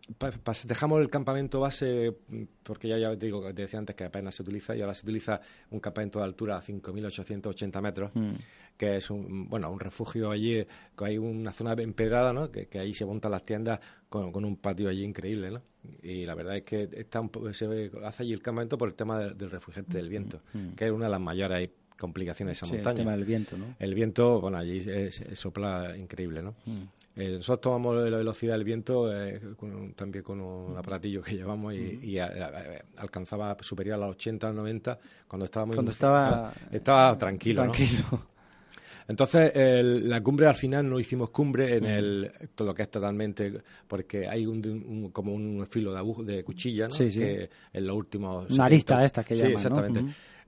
dejamos 0.66 1.02
el 1.02 1.10
campamento 1.10 1.60
base, 1.60 2.16
porque 2.64 2.88
ya, 2.88 2.98
ya 2.98 3.10
te 3.18 3.26
digo, 3.26 3.42
te 3.54 3.64
decía 3.64 3.80
antes 3.80 3.96
que 3.96 4.06
apenas 4.06 4.36
se 4.36 4.44
utiliza, 4.44 4.76
y 4.76 4.82
ahora 4.82 4.94
se 4.94 5.06
utiliza 5.06 5.42
un 5.72 5.80
campamento 5.80 6.20
de 6.20 6.26
altura 6.26 6.58
a 6.58 6.62
5.880 6.62 7.82
metros, 7.82 8.12
mm. 8.14 8.32
que 8.78 8.96
es 8.96 9.10
un, 9.10 9.50
bueno, 9.50 9.70
un 9.72 9.80
refugio 9.80 10.32
allí, 10.32 10.66
que 10.98 11.06
hay 11.06 11.18
una 11.18 11.52
zona 11.52 11.74
empedrada, 11.74 12.32
¿no? 12.32 12.50
que, 12.50 12.68
ahí 12.80 12.94
se 12.94 13.06
montan 13.06 13.32
las 13.32 13.46
tiendas 13.46 13.80
con, 14.08 14.46
un 14.46 14.56
patio 14.56 14.88
allí 14.88 15.04
increíble. 15.04 15.52
¿no? 15.52 15.62
Y 16.02 16.26
la 16.26 16.36
verdad 16.36 16.56
es 16.56 16.64
que 16.64 16.90
está 16.94 17.22
se 17.52 17.92
hace 18.06 18.24
allí 18.24 18.32
el 18.32 18.42
campamento 18.42 18.78
por 18.78 18.88
el 18.88 18.96
tema 18.96 19.20
del, 19.20 19.50
refugente 19.50 19.98
del 19.98 20.08
viento, 20.08 20.42
mm, 20.54 20.58
mm. 20.58 20.76
que 20.76 20.86
es 20.86 20.92
una 20.92 21.06
de 21.06 21.12
las 21.12 21.22
mayores 21.22 21.70
complicaciones 21.98 22.58
de 22.60 22.66
esa 22.66 22.74
montaña. 22.74 22.92
El 22.92 22.98
tema 22.98 23.12
del 23.12 23.26
viento, 23.26 23.58
¿no? 23.58 23.76
El 23.80 23.94
viento, 23.94 24.40
bueno, 24.40 24.58
allí 24.58 24.82
sopla 25.34 25.98
increíble, 25.98 26.42
¿no? 26.42 26.56
Eh, 27.16 27.34
nosotros 27.34 27.62
tomamos 27.62 28.10
la 28.10 28.18
velocidad 28.18 28.54
del 28.54 28.64
viento 28.64 29.14
eh, 29.14 29.40
también 29.96 30.24
con 30.24 30.42
un 30.42 30.76
aparatillo 30.76 31.22
que 31.22 31.36
llevamos 31.36 31.74
y, 31.76 32.18
alcanzaba 32.18 33.56
superior 33.62 33.96
a 33.96 34.08
los 34.08 34.16
80, 34.16 34.52
90 34.52 35.00
cuando 35.28 35.46
estaba 35.46 35.74
cuando 35.74 35.92
estaba, 35.92 36.54
estaba 36.72 37.18
tranquilo. 37.18 37.62
tranquilo. 37.62 38.34
Entonces, 39.08 39.52
la 40.04 40.22
cumbre 40.24 40.48
al 40.48 40.56
final 40.56 40.90
no 40.90 40.98
hicimos 40.98 41.30
cumbre 41.30 41.76
en 41.76 41.86
el 41.86 42.32
lo 42.58 42.74
que 42.74 42.84
es 42.84 42.90
totalmente, 42.90 43.62
porque 43.88 44.28
hay 44.28 44.46
un, 44.46 45.10
como 45.12 45.34
un 45.34 45.68
filo 45.70 45.94
de, 45.94 46.34
de 46.34 46.44
cuchilla, 46.44 46.88
¿no? 46.88 46.98
Que 46.98 47.50
en 47.74 47.86
los 47.86 47.98
últimos... 47.98 48.50
Una 48.50 48.66
arista 48.66 49.04
esta 49.04 49.24
que 49.24 49.36
Sí, 49.36 49.42
llaman, 49.42 49.56
exactamente. 49.58 50.06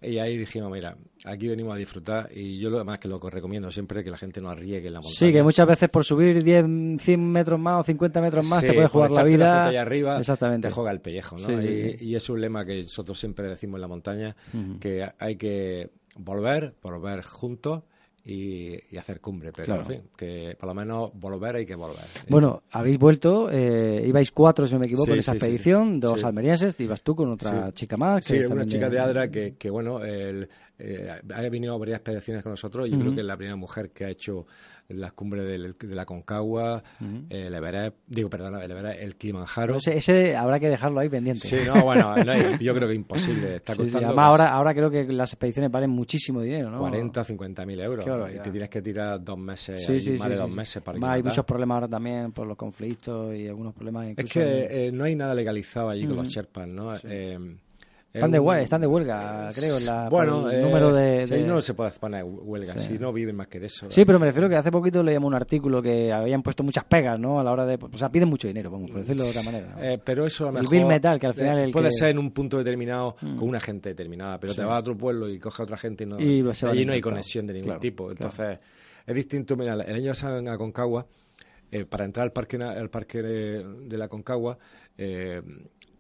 Y 0.08 0.20
ahí 0.20 0.38
dijimos, 0.38 0.72
mira, 0.72 0.98
aquí 1.26 1.48
venimos 1.48 1.76
a 1.76 1.78
disfrutar 1.78 2.30
y 2.34 2.60
yo 2.60 2.70
lo 2.70 2.78
demás 2.78 3.00
que 3.00 3.08
lo 3.08 3.20
recomiendo 3.20 3.72
siempre 3.72 4.04
que 4.04 4.10
la 4.10 4.18
gente 4.18 4.42
no 4.42 4.50
arriesgue 4.50 4.88
en 4.88 4.94
la 4.94 5.02
montaña. 5.02 5.18
Sí, 5.18 5.34
que 5.34 5.44
muchas 5.44 5.68
veces 5.68 5.90
por 5.90 6.04
subir 6.04 6.44
10, 6.44 7.02
100 7.02 7.32
metros 7.32 7.60
más 7.60 7.82
o 7.82 7.84
50 7.84 8.22
metros 8.22 8.48
más 8.48 8.62
te 8.62 8.74
puedes 8.74 8.92
jugar 8.92 9.12
la 9.12 9.24
vida. 9.24 9.68
allá 9.68 9.82
arriba 9.82 10.20
Exactamente. 10.20 10.68
te 10.68 10.74
juega 10.74 10.92
el 10.92 11.02
pellejo, 11.02 11.38
¿no? 11.38 11.52
y, 11.62 12.16
es 12.16 12.30
un 12.30 12.40
lema 12.40 12.66
que 12.66 12.84
nosotros 12.84 13.20
siempre 13.20 13.48
decimos 13.48 13.78
en 13.78 13.82
la 13.82 13.88
montaña, 13.88 14.36
que 14.80 15.08
hay 15.20 15.36
que 15.36 15.90
volver, 16.16 16.76
volver 16.82 17.24
juntos 17.24 17.84
y, 18.26 18.98
hacer 18.98 19.22
cumbre. 19.22 19.52
Pero, 19.56 19.76
en 19.76 19.86
fin, 19.86 20.02
que 20.18 20.56
por 20.60 20.68
lo 20.68 20.74
menos 20.74 21.12
volver 21.14 21.58
hay 21.58 21.66
que 21.66 21.76
volver. 21.76 22.04
Bueno, 22.28 22.64
habéis 22.72 22.98
vuelto, 22.98 23.50
eh, 23.52 24.04
ibais 24.08 24.32
cuatro, 24.32 24.66
si 24.66 24.74
no 24.74 24.80
me 24.80 24.88
equivoco, 24.88 25.14
en 25.14 25.20
esa 25.20 25.34
expedición, 25.34 26.00
dos 26.00 26.24
almerienses, 26.24 26.76
ibas 26.80 27.04
tú 27.04 27.16
con 27.16 27.32
otra 27.32 27.72
chica 27.74 27.98
más. 27.98 28.26
sí, 28.26 28.40
una 28.40 28.66
chica 28.66 28.90
de 28.90 29.00
Adra 29.00 29.30
que, 29.30 29.56
que 29.56 29.70
bueno, 29.70 30.04
el, 30.04 30.50
eh, 30.78 31.22
ha 31.34 31.42
venido 31.50 31.78
varias 31.80 31.98
expediciones 31.98 32.44
con 32.44 32.52
nosotros 32.52 32.88
y 32.88 32.92
yo 32.92 33.00
creo 33.00 33.14
que 33.14 33.22
es 33.22 33.26
la 33.26 33.38
primera 33.38 33.56
mujer 33.56 33.92
que 33.92 34.06
ha 34.06 34.10
hecho 34.10 34.46
las 34.90 35.14
cumbres 35.14 35.46
de 35.48 35.96
la 35.96 36.06
Concagua, 36.06 36.84
el 37.30 37.54
Everest, 37.54 37.98
digo, 38.08 38.30
perdón, 38.30 38.62
el 38.62 38.70
Everest, 38.70 39.02
el 39.02 39.16
Kilimanjaro. 39.16 39.78
ese, 39.78 40.36
habrá 40.36 40.60
que 40.60 40.70
dejarlo 40.70 41.00
ahí 41.00 41.10
pendiente. 41.10 41.48
Sí, 41.48 41.58
no, 41.66 41.84
bueno, 41.84 42.16
yo 42.60 42.74
creo 42.76 42.88
que 42.88 42.94
es 42.94 43.00
imposible. 43.00 43.56
Está 43.56 43.76
costando 43.76 44.08
además, 44.08 44.26
ahora, 44.26 44.52
ahora 44.52 44.74
creo 44.74 44.92
que 44.92 45.06
las 45.06 45.34
expediciones 45.34 45.72
valen 45.72 45.90
muchísimo 45.90 46.42
dinero, 46.42 46.70
¿no? 46.70 46.80
40, 46.80 47.24
50 47.24 47.66
mil 47.66 47.80
euros. 47.80 48.06
y 48.34 48.40
te 48.40 48.52
tienes 48.52 48.70
que 48.70 48.82
tirar 48.82 49.24
dos 49.24 49.38
meses, 49.38 49.90
más 50.20 50.30
de 50.30 50.36
dos 50.36 50.54
meses 50.54 50.84
para 50.84 51.14
Hay 51.14 51.24
muchos 51.24 51.46
problemas 51.46 51.76
ahora 51.76 51.88
también 51.88 52.32
por 52.32 52.46
los 52.46 52.58
conflictos 52.58 53.36
y 53.36 53.48
algunos 53.48 53.74
problemas. 53.74 54.14
Es 54.18 54.32
que 54.32 54.88
eh, 54.88 54.92
no 54.92 55.06
hay 55.06 55.16
nada 55.16 55.34
legalizado 55.34 55.90
allí 55.90 56.06
con 56.06 56.18
los 56.18 56.28
Sherpas, 56.28 56.68
¿no? 56.68 56.94
Eh, 57.04 57.40
están 58.16 58.32
de, 58.32 58.40
huelga, 58.40 58.64
están 58.64 58.82
de 58.82 58.88
huelga, 58.88 59.50
creo, 59.54 59.80
la, 59.82 60.10
bueno, 60.10 60.50
el 60.50 60.62
número 60.62 60.94
de, 60.94 61.26
de... 61.26 61.44
no 61.44 61.62
se 61.62 61.74
puede 61.74 61.92
poner 61.92 62.24
huelga, 62.24 62.78
si 62.78 62.98
no 62.98 63.12
viven 63.12 63.36
más 63.36 63.48
que 63.48 63.60
de 63.60 63.68
eso. 63.68 63.88
Sí, 63.90 64.06
pero 64.06 64.20
me 64.20 64.26
refiero 64.26 64.48
que 64.48 64.56
hace 64.56 64.72
poquito 64.72 65.04
leíamos 65.04 65.28
un 65.28 65.34
artículo 65.34 65.82
que 65.82 66.12
habían 66.12 66.42
puesto 66.42 66.64
muchas 66.64 66.86
pegas, 66.86 67.20
¿no? 67.20 67.40
A 67.40 67.44
la 67.44 67.52
hora 67.52 67.66
de... 67.66 67.78
O 67.80 67.98
sea, 67.98 68.10
piden 68.10 68.30
mucho 68.30 68.48
dinero, 68.48 68.72
vamos, 68.72 68.90
por 68.90 69.02
decirlo 69.02 69.24
de 69.24 69.30
otra 69.30 69.44
manera. 69.44 69.76
Eh, 69.80 70.00
pero 70.04 70.26
eso 70.26 70.46
a 70.46 70.48
lo 70.48 70.54
mejor... 70.54 70.74
El 70.74 70.80
Bill 70.80 70.88
Metal, 70.88 71.20
que 71.20 71.28
al 71.28 71.34
final... 71.34 71.60
Eh, 71.60 71.64
el 71.66 71.72
puede 71.72 71.92
ser 71.92 72.10
en 72.10 72.20
un 72.20 72.32
punto 72.32 72.58
determinado, 72.58 73.18
mm. 73.22 73.36
con 73.36 73.50
una 73.50 73.60
gente 73.60 73.90
determinada, 73.90 74.40
pero 74.40 74.54
te 74.56 74.64
vas 74.64 74.76
a 74.76 74.80
otro 74.80 74.98
pueblo 74.98 75.30
y 75.30 75.38
coge 75.40 75.62
a 75.62 75.66
otra 75.66 75.78
gente 75.78 76.06
y 76.06 76.08
no... 76.08 76.20
Y 76.20 76.44
allí 76.68 76.86
no 76.86 76.94
hay 76.94 77.02
conexión 77.02 77.48
de 77.48 77.54
ningún 77.54 77.80
tipo. 77.80 78.12
Entonces, 78.12 78.60
es 79.06 79.16
distinto. 79.16 79.58
Mira, 79.58 79.74
el 79.74 79.96
año 79.96 80.12
pasado 80.12 80.40
en 80.40 80.48
Aconcagua, 80.48 81.06
eh, 81.72 81.86
para 81.86 82.06
entrar 82.06 82.24
al 82.24 82.32
parque, 82.32 82.58
al 82.58 82.90
parque 82.90 83.22
de, 83.22 83.98
la 83.98 84.08
Concagua... 84.08 84.58
Eh, 84.98 85.42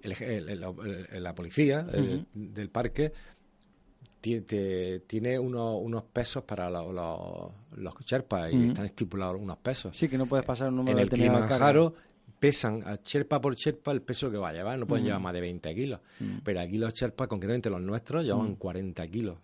la 0.05 1.35
policía 1.35 1.83
del 2.33 2.69
parque 2.69 3.13
tiene 4.21 5.39
unos, 5.39 6.03
pesos 6.11 6.43
para 6.43 6.69
los, 6.69 6.93
los, 7.75 7.95
cherpas 8.05 8.51
y 8.51 8.67
están 8.67 8.85
estipulados 8.85 9.39
unos 9.39 9.57
pesos. 9.57 9.95
Sí, 9.95 10.07
que 10.07 10.17
no 10.17 10.25
puedes 10.25 10.45
pasar 10.45 10.69
un 10.69 10.77
número 10.77 10.97
en 10.97 11.03
el 11.03 11.09
Kilimanjaro 11.09 11.93
pesan 12.45 12.83
a 12.85 13.01
cherpa 13.01 13.41
por 13.41 13.55
cherpa 13.55 13.91
el 13.91 14.03
peso 14.03 14.29
que 14.29 14.37
va 14.37 14.49
a 14.49 14.53
llevar, 14.53 14.77
no 14.77 14.85
pueden 14.85 15.03
llevar 15.03 15.19
más 15.19 15.33
de 15.33 15.41
20 15.41 15.73
kilos. 15.73 15.99
Pero 16.43 16.59
aquí 16.59 16.77
los 16.77 16.93
cherpas, 16.93 17.27
concretamente 17.27 17.71
los 17.71 17.81
nuestros, 17.81 18.23
llevan 18.23 18.55
40 18.55 19.07
kilos. 19.07 19.37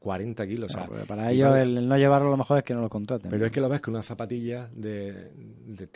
40 0.00 0.46
kilos. 0.48 0.76
para 1.06 1.30
ellos 1.30 1.56
el, 1.56 1.86
no 1.86 1.96
llevarlo 1.96 2.30
lo 2.30 2.36
mejor 2.36 2.58
es 2.58 2.64
que 2.64 2.74
no 2.74 2.80
lo 2.80 2.88
contraten. 2.88 3.30
Pero 3.30 3.46
es 3.46 3.52
que 3.52 3.60
lo 3.60 3.68
ves 3.68 3.80
con 3.80 3.94
una 3.94 4.02
zapatilla 4.02 4.68
de, 4.74 5.30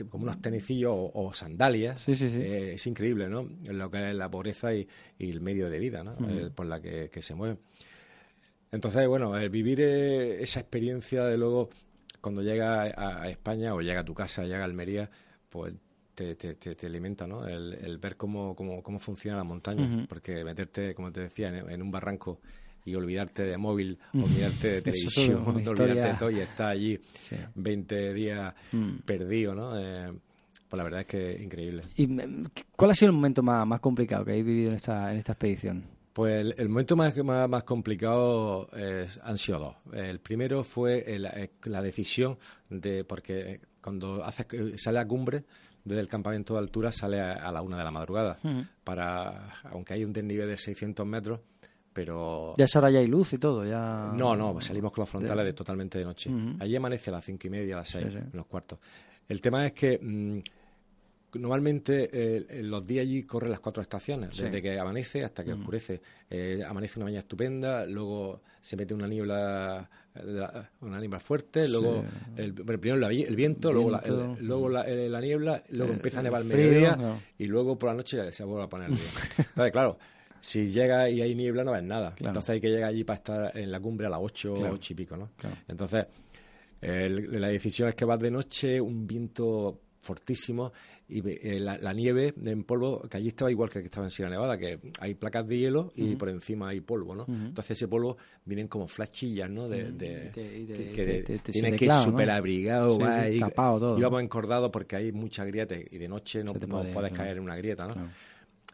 como 0.09 0.23
unos 0.23 0.40
tenicillos 0.40 0.92
o, 0.95 1.33
sandalias. 1.33 2.09
Eh, 2.09 2.75
es 2.75 2.87
increíble, 2.87 3.28
¿no? 3.28 3.49
Lo 3.69 3.90
que 3.90 4.11
es 4.11 4.14
la 4.14 4.31
pobreza 4.31 4.73
y, 4.73 4.87
el 5.19 5.40
medio 5.40 5.69
de 5.69 5.81
vida, 5.81 6.04
¿no? 6.04 6.14
Eh, 6.28 6.50
por 6.54 6.66
la 6.66 6.81
que, 6.81 7.11
se 7.23 7.35
mueve. 7.35 7.59
Entonces, 8.71 9.09
bueno, 9.09 9.37
el 9.37 9.50
vivir 9.50 9.81
eh, 9.81 10.42
esa 10.45 10.61
experiencia, 10.61 11.25
de 11.25 11.37
luego, 11.37 11.71
cuando 12.21 12.40
llega 12.40 12.83
a, 12.83 13.28
España 13.28 13.75
o 13.75 13.81
llega 13.81 14.02
a 14.02 14.04
tu 14.04 14.14
casa, 14.14 14.45
llega 14.45 14.61
a 14.61 14.64
Almería, 14.64 15.11
pues 15.49 15.75
te, 16.14 16.35
te, 16.35 16.54
te, 16.54 16.87
alimenta, 16.87 17.26
¿no? 17.26 17.47
El, 17.47 17.99
ver 17.99 18.16
cómo, 18.16 18.54
cómo, 18.54 18.83
cómo, 18.83 18.99
funciona 18.99 19.37
la 19.37 19.45
montaña, 19.45 20.07
porque 20.09 20.45
meterte, 20.45 20.95
como 20.95 21.11
te 21.11 21.21
decía, 21.21 21.49
en, 21.49 21.83
un 21.83 21.90
barranco 21.90 22.40
y 22.85 22.95
olvidarte 22.95 23.45
de 23.45 23.57
móvil, 23.57 23.99
olvidarte 24.12 24.71
de 24.71 24.83
televisión, 24.83 25.42
olvidarte 25.47 25.95
de 25.95 26.14
todo 26.14 26.31
y 26.31 26.40
estar 26.40 26.71
allí 26.71 26.99
20 27.54 28.14
días 28.14 28.54
mm. 28.73 28.97
perdido, 29.04 29.54
¿no? 29.54 29.78
Eh, 29.78 30.12
pues 30.69 30.78
la 30.78 30.85
verdad 30.85 31.00
es 31.00 31.07
que 31.07 31.33
es 31.33 31.42
increíble. 31.42 31.83
¿Y 31.97 32.07
mm, 32.07 32.45
cuál 32.76 32.90
ha 32.90 32.95
sido 32.95 33.11
el 33.11 33.16
momento 33.16 33.42
más, 33.42 33.66
más 33.66 33.81
complicado 33.81 34.25
que 34.25 34.33
habéis 34.33 34.47
vivido 34.47 34.71
en 34.71 34.76
esta, 34.76 35.12
en 35.12 35.19
esta 35.19 35.33
expedición? 35.33 35.85
Pues 36.12 36.54
el, 36.59 36.69
momento 36.69 36.95
más, 36.95 37.16
más, 37.25 37.49
más 37.49 37.64
complicado 37.64 38.69
han 39.23 39.38
sido 39.38 39.59
dos. 39.59 39.76
El 39.95 40.19
primero 40.21 40.62
fue 40.62 41.07
la 41.64 41.83
decisión 41.83 42.37
de, 42.69 43.02
porque 43.04 43.61
cuando 43.81 44.23
haces, 44.23 44.47
sale 44.76 44.99
a 44.99 45.07
cumbre, 45.07 45.45
desde 45.85 46.01
el 46.01 46.09
campamento 46.09 46.55
de 46.55 46.61
altura 46.61 46.93
sale 46.93 47.21
a, 47.21 47.51
la 47.51 47.62
una 47.62 47.79
de 47.79 47.85
la 47.85 47.91
madrugada. 47.91 48.39
para 48.85 49.51
Aunque 49.65 49.95
hay 49.95 50.05
un 50.05 50.12
desnivel 50.12 50.49
de 50.49 50.57
600 50.57 51.07
metros, 51.07 51.41
pero... 51.93 52.55
Ya 52.57 52.65
es 52.65 52.77
ahora 52.77 52.91
ya 52.91 53.01
hay 53.01 53.07
luz 53.07 53.33
y 53.35 53.39
todo, 53.39 53.65
ya... 53.65 54.12
No, 54.15 54.35
no, 54.37 54.61
salimos 54.61 54.93
con 54.93 55.03
los 55.03 55.11
frontales 55.11 55.45
de, 55.45 55.53
totalmente 55.53 55.99
de 55.99 56.05
noche. 56.05 56.31
Allí 56.61 56.77
amanece 56.77 57.11
a 57.11 57.15
las 57.15 57.25
cinco 57.25 57.47
y 57.47 57.51
media, 57.51 57.75
a 57.75 57.79
las 57.79 57.89
seis, 57.89 58.15
en 58.15 58.31
los 58.33 58.47
cuartos. 58.47 58.79
El 59.29 59.41
tema 59.41 59.67
es 59.67 59.73
que... 59.73 59.99
Mm, 59.99 60.39
normalmente 61.35 62.11
eh, 62.12 62.62
los 62.62 62.85
días 62.85 63.03
allí 63.03 63.23
corren 63.23 63.51
las 63.51 63.61
cuatro 63.61 63.83
estaciones, 63.83 64.37
desde 64.37 64.61
que 64.61 64.79
amanece 64.79 65.25
hasta 65.25 65.45
que 65.45 65.53
oscurece. 65.53 66.01
Eh, 66.29 66.62
amanece 66.67 66.99
una 66.99 67.07
mañana 67.07 67.21
estupenda, 67.21 67.87
luego 67.87 68.43
se 68.61 68.77
mete 68.77 68.95
una 68.95 69.07
niebla, 69.07 69.89
una 70.81 71.01
niebla 71.01 71.21
fuerte, 71.21 71.69
luego 71.69 72.05
el, 72.37 72.53
primero 72.55 73.09
el 73.09 73.37
viento, 73.37 73.73
luego, 73.73 73.91
la, 73.91 74.03
luego 74.41 74.69
la, 74.69 75.21
niebla, 75.21 75.62
luego 75.71 75.93
empieza 75.93 76.21
a 76.21 76.23
nevar 76.23 76.43
al 76.43 76.47
mediodía 76.47 76.99
y 77.39 77.47
luego 77.47 77.79
por 77.79 77.91
la 77.91 77.97
noche 77.97 78.31
se 78.31 78.45
vuelve 78.45 78.65
a 78.65 78.69
poner 78.69 78.91
el 78.91 78.97
día. 78.97 79.09
Entonces, 79.39 79.73
claro, 79.73 79.99
si 80.41 80.71
llega 80.71 81.09
y 81.09 81.23
hay 81.23 81.35
niebla 81.35 81.65
no 81.65 81.73
ves 81.73 81.83
nada. 81.83 82.15
Entonces 82.19 82.51
hay 82.51 82.61
que 82.61 82.69
llegar 82.69 82.91
allí 82.91 83.05
para 83.05 83.17
estar 83.17 83.57
en 83.57 83.71
la 83.71 83.81
cumbre 83.81 84.07
a 84.07 84.11
las 84.11 84.21
ocho, 84.23 84.53
ocho 84.55 84.93
y 84.93 84.97
pico, 84.97 85.17
¿no? 85.17 85.31
Entonces, 85.67 86.07
la 86.83 87.49
decisión 87.49 87.89
es 87.89 87.95
que 87.95 88.05
vas 88.05 88.21
de 88.21 88.31
noche, 88.31 88.81
un 88.81 89.07
viento 89.07 89.81
fortísimo 90.02 90.73
y 91.09 91.23
eh, 91.26 91.61
la, 91.61 91.92
nieve 91.92 92.35
en 92.44 92.64
polvo, 92.64 93.02
que 93.02 93.16
allí 93.16 93.28
estaba 93.28 93.50
igual 93.50 93.71
que 93.71 93.80
que 93.80 93.87
estaba 93.87 94.06
en 94.06 94.11
Sierra 94.11 94.30
Nevada, 94.30 94.59
que 94.59 94.80
hay 94.99 95.14
placas 95.14 95.47
de 95.47 95.59
hielo 95.59 95.92
y 95.94 96.16
por 96.16 96.28
encima 96.28 96.68
hay 96.68 96.80
polvo, 96.80 97.14
¿no? 97.14 97.25
Entonces 97.28 97.78
ese 97.78 97.88
polvo 97.88 98.16
vienen 98.44 98.68
como 98.68 98.87
flechillas, 98.88 99.49
¿no? 99.49 99.68
De, 99.68 99.94
que 100.32 101.40
tienes 101.42 101.76
que 101.76 101.85
ir 101.85 101.92
súper 101.92 102.30
abrigado, 102.30 102.99
y, 103.30 103.37
íbamos 103.37 104.23
encordados 104.23 104.71
porque 104.71 104.97
hay 104.97 105.12
mucha 105.12 105.44
grieta 105.44 105.75
y 105.76 105.99
de 105.99 106.09
noche 106.09 106.42
no, 106.42 106.52
puedes 106.52 107.12
caer 107.12 107.37
en 107.37 107.44
una 107.44 107.56
grieta, 107.56 107.87
¿no? 107.87 108.09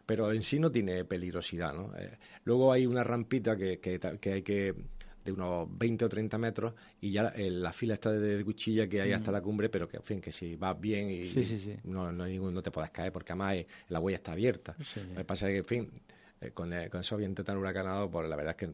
Pero 0.05 0.31
en 0.31 0.41
sí 0.41 0.57
no 0.57 0.71
tiene 0.71 1.05
peligrosidad, 1.05 1.71
¿no? 1.73 1.95
Eh, 1.95 2.17
luego 2.43 2.73
hay 2.73 2.87
una 2.87 3.03
rampita 3.03 3.55
que, 3.55 3.79
que 3.79 4.33
hay 4.33 4.41
que 4.41 4.73
de 5.29 5.33
unos 5.33 5.67
20 5.77 6.05
o 6.05 6.09
30 6.09 6.37
metros 6.37 6.73
y 7.01 7.11
ya 7.11 7.33
la 7.35 7.73
fila 7.73 7.93
está 7.93 8.11
de, 8.11 8.43
cuchilla 8.43 8.87
que 8.87 9.01
hay 9.01 9.11
hasta 9.11 9.31
la 9.31 9.41
cumbre, 9.41 9.69
pero 9.69 9.87
que, 9.87 9.97
en 9.97 10.03
fin, 10.03 10.21
que 10.21 10.31
si 10.31 10.55
vas 10.55 10.79
bien 10.79 11.09
y, 11.09 11.79
No, 11.83 12.11
no, 12.11 12.27
no, 12.27 12.61
te 12.61 12.71
puedes 12.71 12.91
caer 12.91 13.11
porque 13.11 13.33
además 13.33 13.57
la 13.89 13.99
huella 13.99 14.17
está 14.17 14.33
abierta. 14.33 14.75
Lo 15.09 15.15
que 15.15 15.25
pasa 15.25 15.47
es 15.47 15.53
que, 15.53 15.57
en 15.57 15.65
fin, 15.65 15.91
eh, 16.41 16.51
con, 16.51 16.71
eh, 16.73 16.89
con 16.89 17.01
esos 17.01 17.17
vientos 17.17 17.45
tan 17.45 17.57
huracanados, 17.57 18.09
pues 18.11 18.29
la 18.29 18.35
verdad 18.35 18.55
es 18.59 18.67
que 18.67 18.73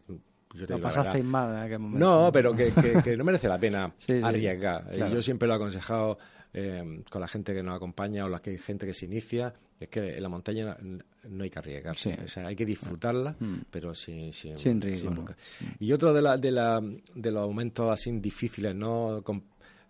yo 0.53 0.65
no 0.67 1.23
mal 1.23 1.51
en 1.51 1.63
aquel 1.63 1.79
momento. 1.79 2.05
No, 2.05 2.31
pero 2.31 2.53
que, 2.53 2.71
que, 3.03 3.17
no 3.17 3.23
merece 3.23 3.47
la 3.47 3.59
pena 3.59 3.93
arriesgar. 4.23 4.93
Yo 4.93 5.21
siempre 5.21 5.47
lo 5.47 5.53
he 5.53 5.57
aconsejado 5.57 6.17
eh, 6.57 7.03
con 7.09 7.19
la 7.19 7.27
gente 7.27 7.53
que 7.53 7.61
nos 7.61 7.75
acompaña 7.75 8.23
o 8.23 8.29
la 8.29 8.41
que 8.41 8.51
hay 8.51 8.57
gente 8.57 8.85
que 8.85 8.93
se 8.93 9.07
inicia, 9.07 9.53
es 9.77 9.89
que 9.89 10.15
en 10.15 10.23
la 10.23 10.29
montaña 10.29 10.77
no, 10.79 11.43
hay 11.43 11.49
que 11.49 11.59
arriesgarse. 11.59 12.17
O 12.23 12.27
sea, 12.29 12.47
hay 12.47 12.55
que 12.55 12.65
disfrutarla, 12.65 13.35
mm. 13.37 13.55
pero 13.69 13.93
sin, 13.93 14.31
sin, 14.31 14.79
riesgo. 14.79 15.25
Y 15.79 15.91
otro 15.91 16.13
de, 16.13 16.21
la, 16.21 16.37
de, 16.37 16.51
la, 16.51 16.81
de 16.81 17.31
los 17.31 17.45
momentos 17.45 17.91
así 17.91 18.09
difíciles, 18.19 18.73
no, 18.73 19.21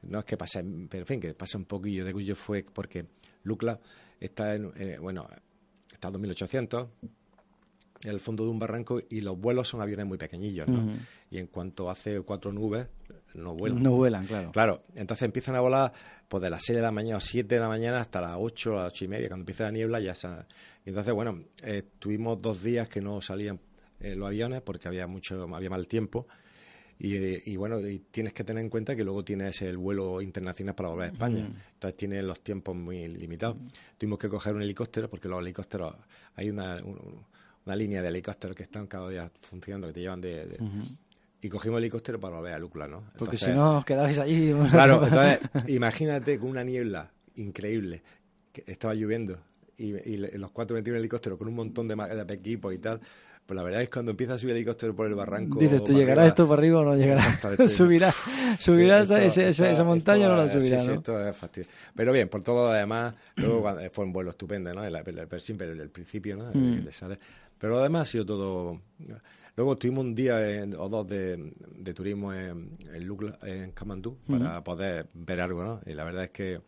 no 0.01 0.19
es 0.19 0.25
que 0.25 0.37
pase, 0.37 0.65
pero 0.89 1.03
en 1.03 1.07
fin, 1.07 1.19
que 1.19 1.35
pase 1.35 1.55
un 1.55 1.65
poquillo 1.65 2.03
de 2.03 2.13
cuyo 2.13 2.35
fue 2.35 2.65
porque 2.73 3.05
Lucla 3.43 3.79
está 4.19 4.55
en, 4.55 4.71
eh, 4.75 4.97
bueno, 4.99 5.27
está 5.93 6.07
en 6.07 6.13
2800 6.13 6.87
en 8.05 8.09
el 8.09 8.19
fondo 8.19 8.43
de 8.43 8.49
un 8.49 8.57
barranco 8.57 8.99
y 9.07 9.21
los 9.21 9.39
vuelos 9.39 9.67
son 9.67 9.81
aviones 9.81 10.07
muy 10.07 10.17
pequeñillos, 10.17 10.67
¿no? 10.67 10.93
Y 11.29 11.37
en 11.37 11.45
cuanto 11.47 11.91
hace 11.91 12.21
cuatro 12.21 12.51
nubes, 12.51 12.87
no 13.35 13.53
vuelan. 13.53 13.83
No 13.83 13.91
vuelan, 13.91 14.25
claro. 14.25 14.51
Claro, 14.51 14.83
entonces 14.95 15.25
empiezan 15.25 15.55
a 15.55 15.61
volar 15.61 15.93
pues 16.27 16.41
de 16.41 16.49
las 16.49 16.63
6 16.63 16.77
de 16.77 16.81
la 16.81 16.91
mañana 16.91 17.17
o 17.17 17.21
7 17.21 17.53
de 17.55 17.61
la 17.61 17.67
mañana 17.67 17.99
hasta 17.99 18.21
las 18.21 18.35
8 18.37 18.71
o 18.71 18.75
las 18.75 18.87
8 18.93 19.05
y 19.05 19.07
media, 19.07 19.27
cuando 19.27 19.43
empieza 19.43 19.63
la 19.65 19.71
niebla 19.71 19.99
ya 19.99 20.15
se... 20.15 20.27
Y 20.85 20.89
entonces, 20.89 21.13
bueno, 21.13 21.43
eh, 21.63 21.83
tuvimos 21.99 22.41
dos 22.41 22.61
días 22.61 22.87
que 22.87 23.01
no 23.01 23.21
salían 23.21 23.59
eh, 23.99 24.15
los 24.15 24.27
aviones 24.27 24.61
porque 24.61 24.87
había 24.87 25.07
mucho 25.07 25.47
había 25.55 25.69
mal 25.69 25.87
tiempo 25.87 26.27
Y, 26.97 27.57
bueno, 27.57 27.79
y 27.79 27.99
tienes 28.11 28.33
que 28.33 28.43
tener 28.43 28.63
en 28.63 28.69
cuenta 28.69 28.95
que 28.95 29.03
luego 29.03 29.23
tienes 29.23 29.61
el 29.63 29.77
vuelo 29.77 30.21
internacional 30.21 30.75
para 30.75 30.89
volver 30.89 31.09
a 31.09 31.11
España. 31.11 31.49
Entonces 31.73 31.97
tienes 31.97 32.23
los 32.23 32.39
tiempos 32.41 32.75
muy 32.75 33.07
limitados. 33.07 33.57
Tuvimos 33.97 34.17
que 34.19 34.29
coger 34.29 34.55
un 34.55 34.61
helicóptero 34.61 35.09
porque 35.09 35.27
los 35.27 35.41
helicópteros, 35.41 35.95
hay 36.35 36.49
una, 36.49 36.81
una 37.65 37.75
línea 37.75 38.01
de 38.01 38.07
helicópteros 38.09 38.55
que 38.55 38.63
están 38.63 38.87
cada 38.87 39.09
día 39.09 39.29
funcionando, 39.41 39.87
que 39.87 39.93
te 39.93 39.99
llevan 40.01 40.21
de... 40.21 40.57
Y 41.45 41.49
cogimos 41.49 41.77
el 41.77 41.83
helicóptero 41.83 42.19
para 42.19 42.37
volver 42.37 42.53
a 42.53 42.59
Lúcula, 42.59 42.87
¿no? 42.87 43.03
porque 43.19 43.37
si 43.37 43.51
no, 43.51 43.77
os 43.77 43.85
quedabais 43.85 44.17
allí. 44.17 44.51
Claro, 44.71 45.03
entonces 45.03 45.39
imagínate 45.67 46.39
con 46.39 46.49
una 46.49 46.63
niebla 46.63 47.11
increíble, 47.35 48.01
que 48.51 48.63
estaba 48.65 48.95
lloviendo, 48.95 49.37
y, 49.77 50.17
los 50.17 50.49
cuatro 50.49 50.75
metieron 50.75 50.95
en 50.95 51.01
el 51.01 51.03
helicóptero 51.03 51.37
con 51.37 51.47
un 51.47 51.53
montón 51.53 51.87
de, 51.87 51.95
de 51.95 52.33
equipos 52.33 52.73
y 52.73 52.79
tal 52.79 52.99
pues 53.45 53.55
la 53.55 53.61
verdad 53.61 53.81
es 53.81 53.89
que 53.89 53.93
cuando 53.93 54.11
empieza 54.11 54.33
a 54.33 54.37
subir 54.39 54.51
el 54.51 54.57
helicóptero 54.57 54.95
por 54.95 55.05
el 55.05 55.13
barranco. 55.13 55.59
Dices, 55.59 55.83
¿tú 55.83 55.93
llegará 55.93 56.25
esto 56.25 56.47
para 56.47 56.59
arriba 56.59 56.79
o 56.79 56.83
no 56.83 56.95
llegará? 56.95 57.21
¿Subirá, 57.69 58.11
subirá 58.57 59.01
esa, 59.01 59.21
esa, 59.21 59.83
montaña 59.83 60.25
o 60.25 60.29
no 60.31 60.37
la 60.37 60.49
subirá? 60.49 60.79
Sí, 60.79 60.87
sí, 60.87 60.91
esto 60.93 61.27
es 61.27 61.37
fastidio. 61.37 61.67
Pero 61.95 62.11
bien, 62.11 62.27
por 62.27 62.41
todo 62.41 62.69
lo 62.69 62.73
demás, 62.73 63.13
luego 63.35 63.71
fue 63.91 64.05
un 64.05 64.13
vuelo 64.13 64.31
estupendo, 64.31 64.73
¿no? 64.73 64.83
El, 64.83 64.97
siempre 65.39 65.69
el, 65.69 65.89
principio, 65.91 66.37
¿no? 66.37 66.49
Mm. 66.51 66.87
Pero 67.59 67.79
además 67.79 68.09
ha 68.09 68.11
sido 68.11 68.25
todo. 68.25 68.81
Luego 69.55 69.77
tuvimos 69.77 70.03
un 70.05 70.15
día 70.15 70.37
o 70.77 70.89
dos 70.89 71.07
de, 71.07 71.53
de 71.77 71.93
turismo 71.93 72.33
en, 72.33 72.71
en, 72.93 73.09
en 73.43 73.71
Kamandú 73.71 74.17
para 74.27 74.63
poder 74.63 75.09
ver 75.13 75.39
algo, 75.39 75.63
¿no? 75.63 75.81
Y 75.85 75.93
la 75.93 76.03
verdad 76.03 76.25
es 76.25 76.31
que 76.31 76.61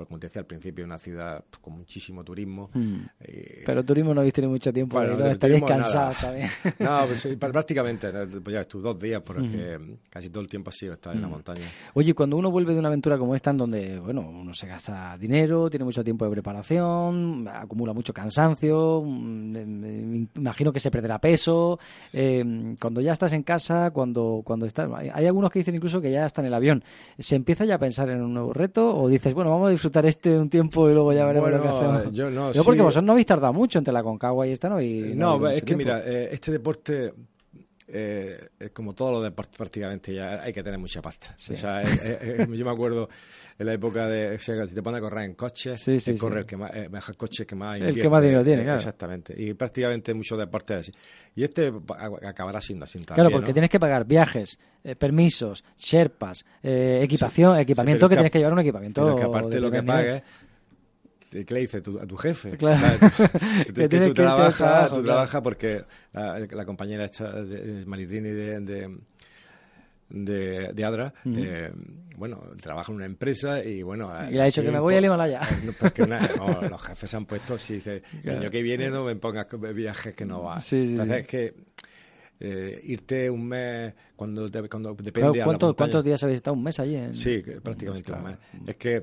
pues 0.00 0.08
como 0.08 0.18
te 0.18 0.28
decía 0.28 0.40
al 0.40 0.46
principio, 0.46 0.82
una 0.82 0.98
ciudad 0.98 1.44
pues, 1.50 1.60
con 1.60 1.74
muchísimo 1.74 2.24
turismo. 2.24 2.70
Mm. 2.72 3.00
Eh, 3.20 3.62
pero 3.66 3.84
turismo 3.84 4.14
no 4.14 4.20
habéis 4.20 4.32
tenido 4.32 4.50
mucho 4.50 4.72
tiempo, 4.72 4.96
bueno, 4.96 5.26
estaréis 5.26 5.62
cansados 5.62 6.16
también. 6.16 6.48
No, 6.78 7.06
pues, 7.06 7.28
prácticamente, 7.38 8.10
pues 8.42 8.54
ya 8.54 8.64
dos 8.64 8.98
días, 8.98 9.20
porque 9.20 9.78
casi 10.08 10.30
todo 10.30 10.42
el 10.42 10.48
tiempo 10.48 10.70
ha 10.70 10.72
sido 10.72 10.94
estar 10.94 11.14
en 11.14 11.20
la 11.20 11.28
montaña. 11.28 11.66
Oye, 11.92 12.14
cuando 12.14 12.38
uno 12.38 12.50
vuelve 12.50 12.72
de 12.72 12.78
una 12.78 12.88
aventura 12.88 13.18
como 13.18 13.34
esta, 13.34 13.50
en 13.50 13.58
donde, 13.58 13.98
bueno, 13.98 14.22
uno 14.22 14.54
se 14.54 14.66
gasta 14.66 15.18
dinero, 15.18 15.68
tiene 15.68 15.84
mucho 15.84 16.02
tiempo 16.02 16.24
de 16.24 16.30
preparación, 16.30 17.46
acumula 17.46 17.92
mucho 17.92 18.14
cansancio, 18.14 19.02
mm, 19.04 19.50
me 19.50 20.28
imagino 20.34 20.72
que 20.72 20.80
se 20.80 20.90
perderá 20.90 21.18
peso, 21.18 21.78
eh, 22.14 22.74
cuando 22.80 23.02
ya 23.02 23.12
estás 23.12 23.34
en 23.34 23.42
casa, 23.42 23.90
cuando, 23.90 24.40
cuando 24.46 24.64
estás... 24.64 24.88
Hay 25.12 25.26
algunos 25.26 25.50
que 25.50 25.58
dicen 25.58 25.74
incluso 25.74 26.00
que 26.00 26.10
ya 26.10 26.24
está 26.24 26.40
en 26.40 26.46
el 26.46 26.54
avión. 26.54 26.82
¿Se 27.18 27.36
empieza 27.36 27.66
ya 27.66 27.74
a 27.74 27.78
pensar 27.78 28.08
en 28.08 28.22
un 28.22 28.32
nuevo 28.32 28.54
reto 28.54 28.96
o 28.96 29.06
dices, 29.06 29.34
bueno, 29.34 29.50
vamos 29.50 29.68
a 29.68 29.70
disfrutar 29.72 29.89
disfrutar 29.90 30.06
este 30.06 30.38
un 30.38 30.48
tiempo 30.48 30.88
y 30.88 30.94
luego 30.94 31.12
ya 31.12 31.24
veremos 31.26 31.50
lo 31.50 31.62
que 31.62 31.68
hacemos. 31.68 32.12
Yo 32.12 32.30
no, 32.30 32.52
yo 32.52 32.64
porque 32.64 32.80
vosotros 32.80 33.04
no 33.04 33.12
habéis 33.12 33.26
tardado 33.26 33.52
mucho 33.52 33.78
entre 33.78 33.92
la 33.92 34.02
Concagua 34.02 34.46
y 34.46 34.52
esta, 34.52 34.68
¿no? 34.68 34.80
Y, 34.80 35.12
no, 35.14 35.48
es 35.48 35.62
que 35.62 35.76
mira, 35.76 36.02
eh, 36.04 36.30
este 36.32 36.52
deporte 36.52 37.12
eh, 37.92 38.48
es 38.58 38.70
como 38.70 38.94
todos 38.94 39.12
los 39.12 39.22
deportes 39.22 39.56
prácticamente, 39.56 40.14
ya 40.14 40.42
hay 40.42 40.52
que 40.52 40.62
tener 40.62 40.78
mucha 40.78 41.02
pasta. 41.02 41.34
O 41.36 41.56
sea, 41.56 41.82
yo 42.48 42.64
me 42.64 42.70
acuerdo 42.70 43.08
en 43.58 43.66
la 43.66 43.74
época 43.74 44.08
de, 44.08 44.38
si 44.38 44.74
te 44.74 44.82
pones 44.82 44.98
a 44.98 45.00
correr 45.02 45.24
en 45.24 45.34
coche, 45.34 45.76
sí, 45.76 45.98
corre 46.16 46.40
el 46.40 46.46
que 46.46 46.56
más, 46.56 46.74
eh, 46.74 46.88
mejor 46.88 47.16
coche 47.16 47.44
que 47.44 47.54
más 47.54 47.80
El 47.80 47.94
que 47.94 48.08
más 48.08 48.22
dinero 48.22 48.42
tiene, 48.42 48.62
claro. 48.62 48.78
Exactamente. 48.78 49.34
Y 49.36 49.54
prácticamente 49.54 50.14
muchos 50.14 50.38
deportes 50.38 50.78
así. 50.78 50.92
Y 51.34 51.44
este 51.44 51.72
acabará 52.26 52.60
siendo 52.60 52.84
así 52.84 52.98
también, 52.98 53.14
Claro, 53.14 53.30
porque 53.30 53.52
tienes 53.52 53.70
que 53.70 53.78
pagar 53.78 54.06
viajes, 54.06 54.58
eh, 54.82 54.96
permisos, 54.96 55.64
sherpas, 55.76 56.44
eh, 56.62 57.00
equipación, 57.02 57.58
equipamiento 57.58 58.08
que, 58.08 58.14
tienes 58.16 58.32
que 58.32 58.38
llevar 58.38 58.54
un 58.54 58.60
equipamiento. 58.60 59.04
Pero 59.04 59.16
que 59.16 59.24
aparte 59.24 59.56
de 59.56 59.60
lo 59.60 59.70
que 59.70 59.82
pagues 59.82 60.22
¿qué 61.30 61.54
le 61.54 61.60
dices 61.60 61.82
a 62.00 62.06
tu 62.06 62.16
jefe? 62.16 62.56
Claro. 62.56 62.80
que, 63.74 63.88
tú 63.88 64.14
trabajas, 64.14 64.92
tú 64.92 65.02
trabajas 65.02 65.40
porque 65.42 65.84
la, 66.12 66.40
la 66.40 66.64
compañera 66.64 67.06
de, 67.08 67.84
Maritrini 67.86 68.30
de, 68.30 68.60
de, 70.10 70.72
de, 70.72 70.84
Adra, 70.84 71.14
eh, 71.24 71.70
bueno, 72.16 72.42
trabaja 72.60 72.90
en 72.90 72.96
una 72.96 73.06
empresa 73.06 73.62
y 73.62 73.82
bueno... 73.82 74.10
Y 74.28 74.32
le 74.32 74.42
ha 74.42 74.44
dicho 74.46 74.62
que 74.62 74.70
me 74.70 74.80
voy 74.80 74.96
al 74.96 75.04
Himalaya. 75.04 75.40
Porque 75.80 76.04
los 76.06 76.82
jefes 76.82 77.14
han 77.14 77.26
puesto, 77.26 77.58
si 77.58 77.74
dice, 77.74 78.02
el 78.24 78.38
año 78.38 78.50
que 78.50 78.62
viene 78.62 78.90
no 78.90 79.04
me 79.04 79.14
pongas 79.16 79.46
viajes 79.74 80.14
que 80.14 80.26
no 80.26 80.42
va. 80.42 80.58
Entonces 80.72 81.16
es 81.16 81.26
que 81.26 81.54
eh, 82.42 82.80
irte 82.84 83.28
un 83.28 83.46
mes 83.46 83.92
cuando, 84.16 84.50
cuando 84.68 84.94
depende 84.94 85.42
¿Cuántos 85.44 86.04
días 86.04 86.22
habéis 86.22 86.36
estado? 86.36 86.54
¿Un 86.54 86.62
mes 86.62 86.80
allí? 86.80 86.98
Sí, 87.12 87.42
prácticamente 87.62 88.12
un 88.12 88.22
mes. 88.22 88.36
Es 88.66 88.76
que... 88.76 89.02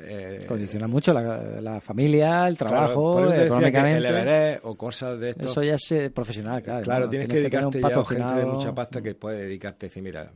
Eh, 0.00 0.44
Condiciona 0.46 0.86
mucho 0.86 1.12
la, 1.12 1.80
familia, 1.80 2.46
el 2.46 2.56
trabajo, 2.56 3.16
claro, 3.16 3.42
económicamente. 3.42 4.08
el 4.08 4.60
o 4.62 4.76
cosas 4.76 5.18
de 5.18 5.30
esto. 5.30 5.46
Eso 5.46 5.62
ya 5.62 5.74
es 5.74 5.92
eh, 5.92 6.10
profesional, 6.10 6.62
claro. 6.62 6.84
Claro, 6.84 7.08
tienes, 7.08 7.28
que 7.28 7.36
dedicarte 7.36 7.80
ya 7.80 7.88
a 7.88 8.04
gente 8.04 8.34
de 8.34 8.46
mucha 8.46 8.74
pasta 8.74 9.02
que 9.02 9.14
puede 9.14 9.42
dedicarte 9.42 9.86
y 9.86 9.88
decir, 9.88 10.02
mira, 10.02 10.30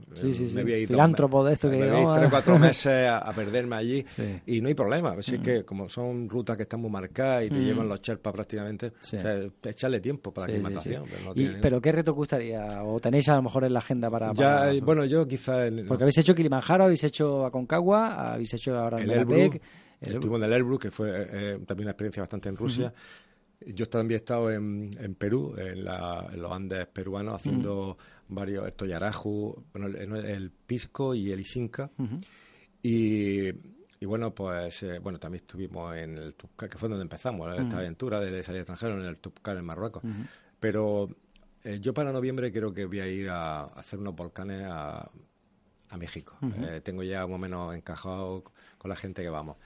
me 0.54 0.62
voy 0.62 0.72
a 0.72 0.78
ir... 0.78 0.88
Filántropo 0.88 1.44
de 1.44 1.52
esto 1.52 1.70
que... 1.70 1.76
Me 1.76 1.90
voy 1.90 1.98
a 1.98 2.02
ir 2.02 2.08
tres 2.14 2.26
o 2.26 2.30
cuatro 2.30 2.58
meses 2.58 3.08
a, 3.08 3.32
perderme 3.32 3.76
allí 3.76 4.04
y 4.46 4.60
no 4.60 4.68
hay 4.68 4.74
problema. 4.74 5.10
Así 5.18 5.38
mm. 5.38 5.42
que 5.42 5.64
como 5.64 5.88
son 5.88 6.28
rutas 6.28 6.56
que 6.56 6.64
están 6.64 6.80
muy 6.80 6.90
marcadas 6.90 7.44
y 7.44 7.50
te 7.50 7.58
mm. 7.58 7.64
llevan 7.64 7.88
los 7.88 8.00
cherpas 8.00 8.32
prácticamente, 8.32 8.88
o 8.88 8.92
sea, 9.00 9.40
echarle 9.64 10.00
tiempo 10.00 10.32
para 10.32 10.46
aclimatación. 10.46 11.04
Pero, 11.34 11.54
pero 11.60 11.80
¿qué 11.80 11.92
reto 11.92 12.14
gustaría 12.40 12.83
¿O 12.85 13.00
tenéis 13.00 13.29
a 13.29 13.37
lo 13.37 13.42
mejor 13.42 13.64
en 13.64 13.72
la 13.72 13.79
agenda 13.81 14.11
para...? 14.11 14.33
ya, 14.33 14.72
bueno, 14.83 15.05
yo 15.05 15.26
quizá... 15.26 15.64
Porque 15.87 16.05
habéis 16.05 16.18
hecho 16.18 16.35
Kilimanjaro, 16.35 16.85
habéis 16.85 17.05
hecho 17.05 17.44
Aconcagua, 17.44 18.33
habéis 18.33 18.55
hecho 18.55 18.76
ahora 18.76 19.00
el 19.00 19.11
Elbrus, 19.11 19.61
Estuvimos 20.00 20.38
en 20.38 20.44
el 20.44 20.53
Elbrus, 20.55 20.79
que 20.79 20.90
fue 20.90 21.11
eh, 21.11 21.29
eh, 21.31 21.59
también 21.66 21.85
una 21.85 21.90
experiencia 21.90 22.22
bastante 22.22 22.48
en 22.48 22.57
Rusia. 22.57 22.92
Yo 23.66 23.87
también 23.87 24.12
he 24.12 24.16
estado 24.16 24.50
en, 24.50 24.90
en 24.98 25.14
Perú, 25.14 25.55
en, 25.59 25.85
los 25.85 26.50
Andes 26.50 26.87
peruanos, 26.87 27.35
haciendo 27.35 27.98
varios, 28.29 28.66
el 28.66 28.72
Toyaraju, 28.72 29.62
bueno, 29.74 29.88
el, 29.88 30.50
Pisco 30.50 31.14
y 31.14 31.31
el 31.31 31.40
Isinca. 31.40 31.90
y, 32.83 33.48
y, 33.48 34.07
bueno, 34.07 34.35
pues 34.35 34.83
eh, 34.85 34.98
bueno 35.00 35.18
también 35.18 35.42
estuvimos 35.42 35.94
en 35.94 36.16
el 36.16 36.35
Tupcar, 36.35 36.70
que 36.70 36.79
fue 36.79 36.88
donde 36.88 37.03
empezamos, 37.03 37.55
esta 37.59 37.76
aventura 37.76 38.18
de 38.20 38.42
salir 38.42 38.61
extranjero, 38.61 38.98
en 38.98 39.07
el 39.07 39.18
Tupcar 39.18 39.59
en 39.59 39.66
Marruecos. 39.66 40.03
Pero 40.59 41.11
eh, 41.64 41.78
yo 41.80 41.92
para 41.92 42.12
noviembre 42.12 42.52
creo 42.52 42.72
que 42.72 42.86
voy 42.86 43.00
a 43.00 43.06
ir 43.06 43.28
a, 43.28 43.64
hacer 43.64 43.98
unos 43.98 44.14
volcanes 44.14 44.62
a, 44.66 45.10
a 45.90 45.96
México. 45.96 46.36
Eh, 46.42 46.80
tengo 46.82 47.02
ya 47.02 47.26
más 47.26 47.36
o 47.36 47.38
menos 47.38 47.74
encajado 47.74 48.44
con 48.78 48.88
la 48.88 48.96
gente 48.96 49.22
que 49.22 49.28
vamos. 49.28 49.56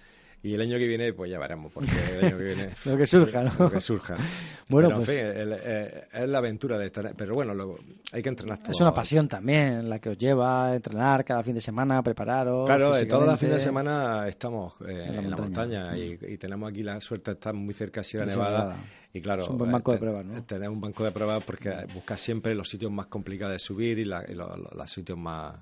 Y 0.43 0.53
el 0.53 0.61
año 0.61 0.77
que 0.77 0.87
viene, 0.87 1.15
pues 1.15 1.31
ya 1.31 1.39
veremos, 1.39 1.73
porque 1.73 1.91
el 2.19 2.25
año 2.27 2.37
que 2.37 2.45
viene... 2.45 2.69
lo 2.85 2.99
que 2.99 3.07
surja, 3.07 3.43
¿no? 3.45 3.53
Lo 3.59 3.71
que 3.71 3.81
surja. 3.81 4.15
bueno, 4.69 4.97
pues... 4.97 5.09
Eh, 5.11 6.07
es 6.13 6.29
la 6.29 6.37
aventura 6.37 6.77
de 6.77 6.87
estar... 6.87 7.15
Pero 7.17 7.35
bueno, 7.35 7.55
luego 7.55 7.79
hay 8.13 8.21
que 8.21 8.29
entrenar 8.29 8.59
todo. 8.59 8.73
Es 8.73 8.81
una 8.81 8.93
pasión 8.93 9.27
también, 9.27 9.89
la 9.89 10.01
que 10.01 10.11
os 10.11 10.19
lleva 10.19 10.67
a 10.67 10.75
entrenar 10.75 11.25
cada 11.25 11.43
fin 11.43 11.55
de 11.55 11.63
semana, 11.63 12.03
prepararos... 12.03 12.67
Claro, 12.67 12.93
todos 13.07 13.27
los 13.27 13.41
fines 13.41 13.55
de 13.55 13.61
semana 13.61 14.29
estamos 14.29 14.75
en, 14.87 15.31
la 15.31 15.37
montaña, 15.37 15.97
y, 15.97 16.19
tenemos 16.37 16.69
aquí 16.69 16.83
la 16.83 17.01
suerte 17.01 17.31
de 17.31 17.35
estar 17.37 17.55
muy 17.55 17.73
cerca 17.73 18.03
de 18.03 18.05
Sierra 18.05 18.27
Nevada. 18.27 18.77
Y 19.15 19.21
claro, 19.21 19.45
es 19.45 19.49
un 19.49 19.59
buen 19.59 19.71
banco 19.71 19.93
de 19.93 19.99
pruebas, 19.99 20.25
¿no? 20.25 20.43
Tener 20.43 20.69
un 20.69 20.81
banco 20.81 21.05
de 21.05 21.13
pruebas 21.13 21.45
porque 21.45 21.73
buscas 21.95 22.21
siempre 22.21 22.53
los 22.57 22.69
sitios 22.69 22.91
más 22.91 23.07
complicados 23.07 23.53
de 23.53 23.61
subir 23.61 24.01
y, 24.01 24.05
los 24.05 24.91
sitios 24.91 25.17
más 25.17 25.55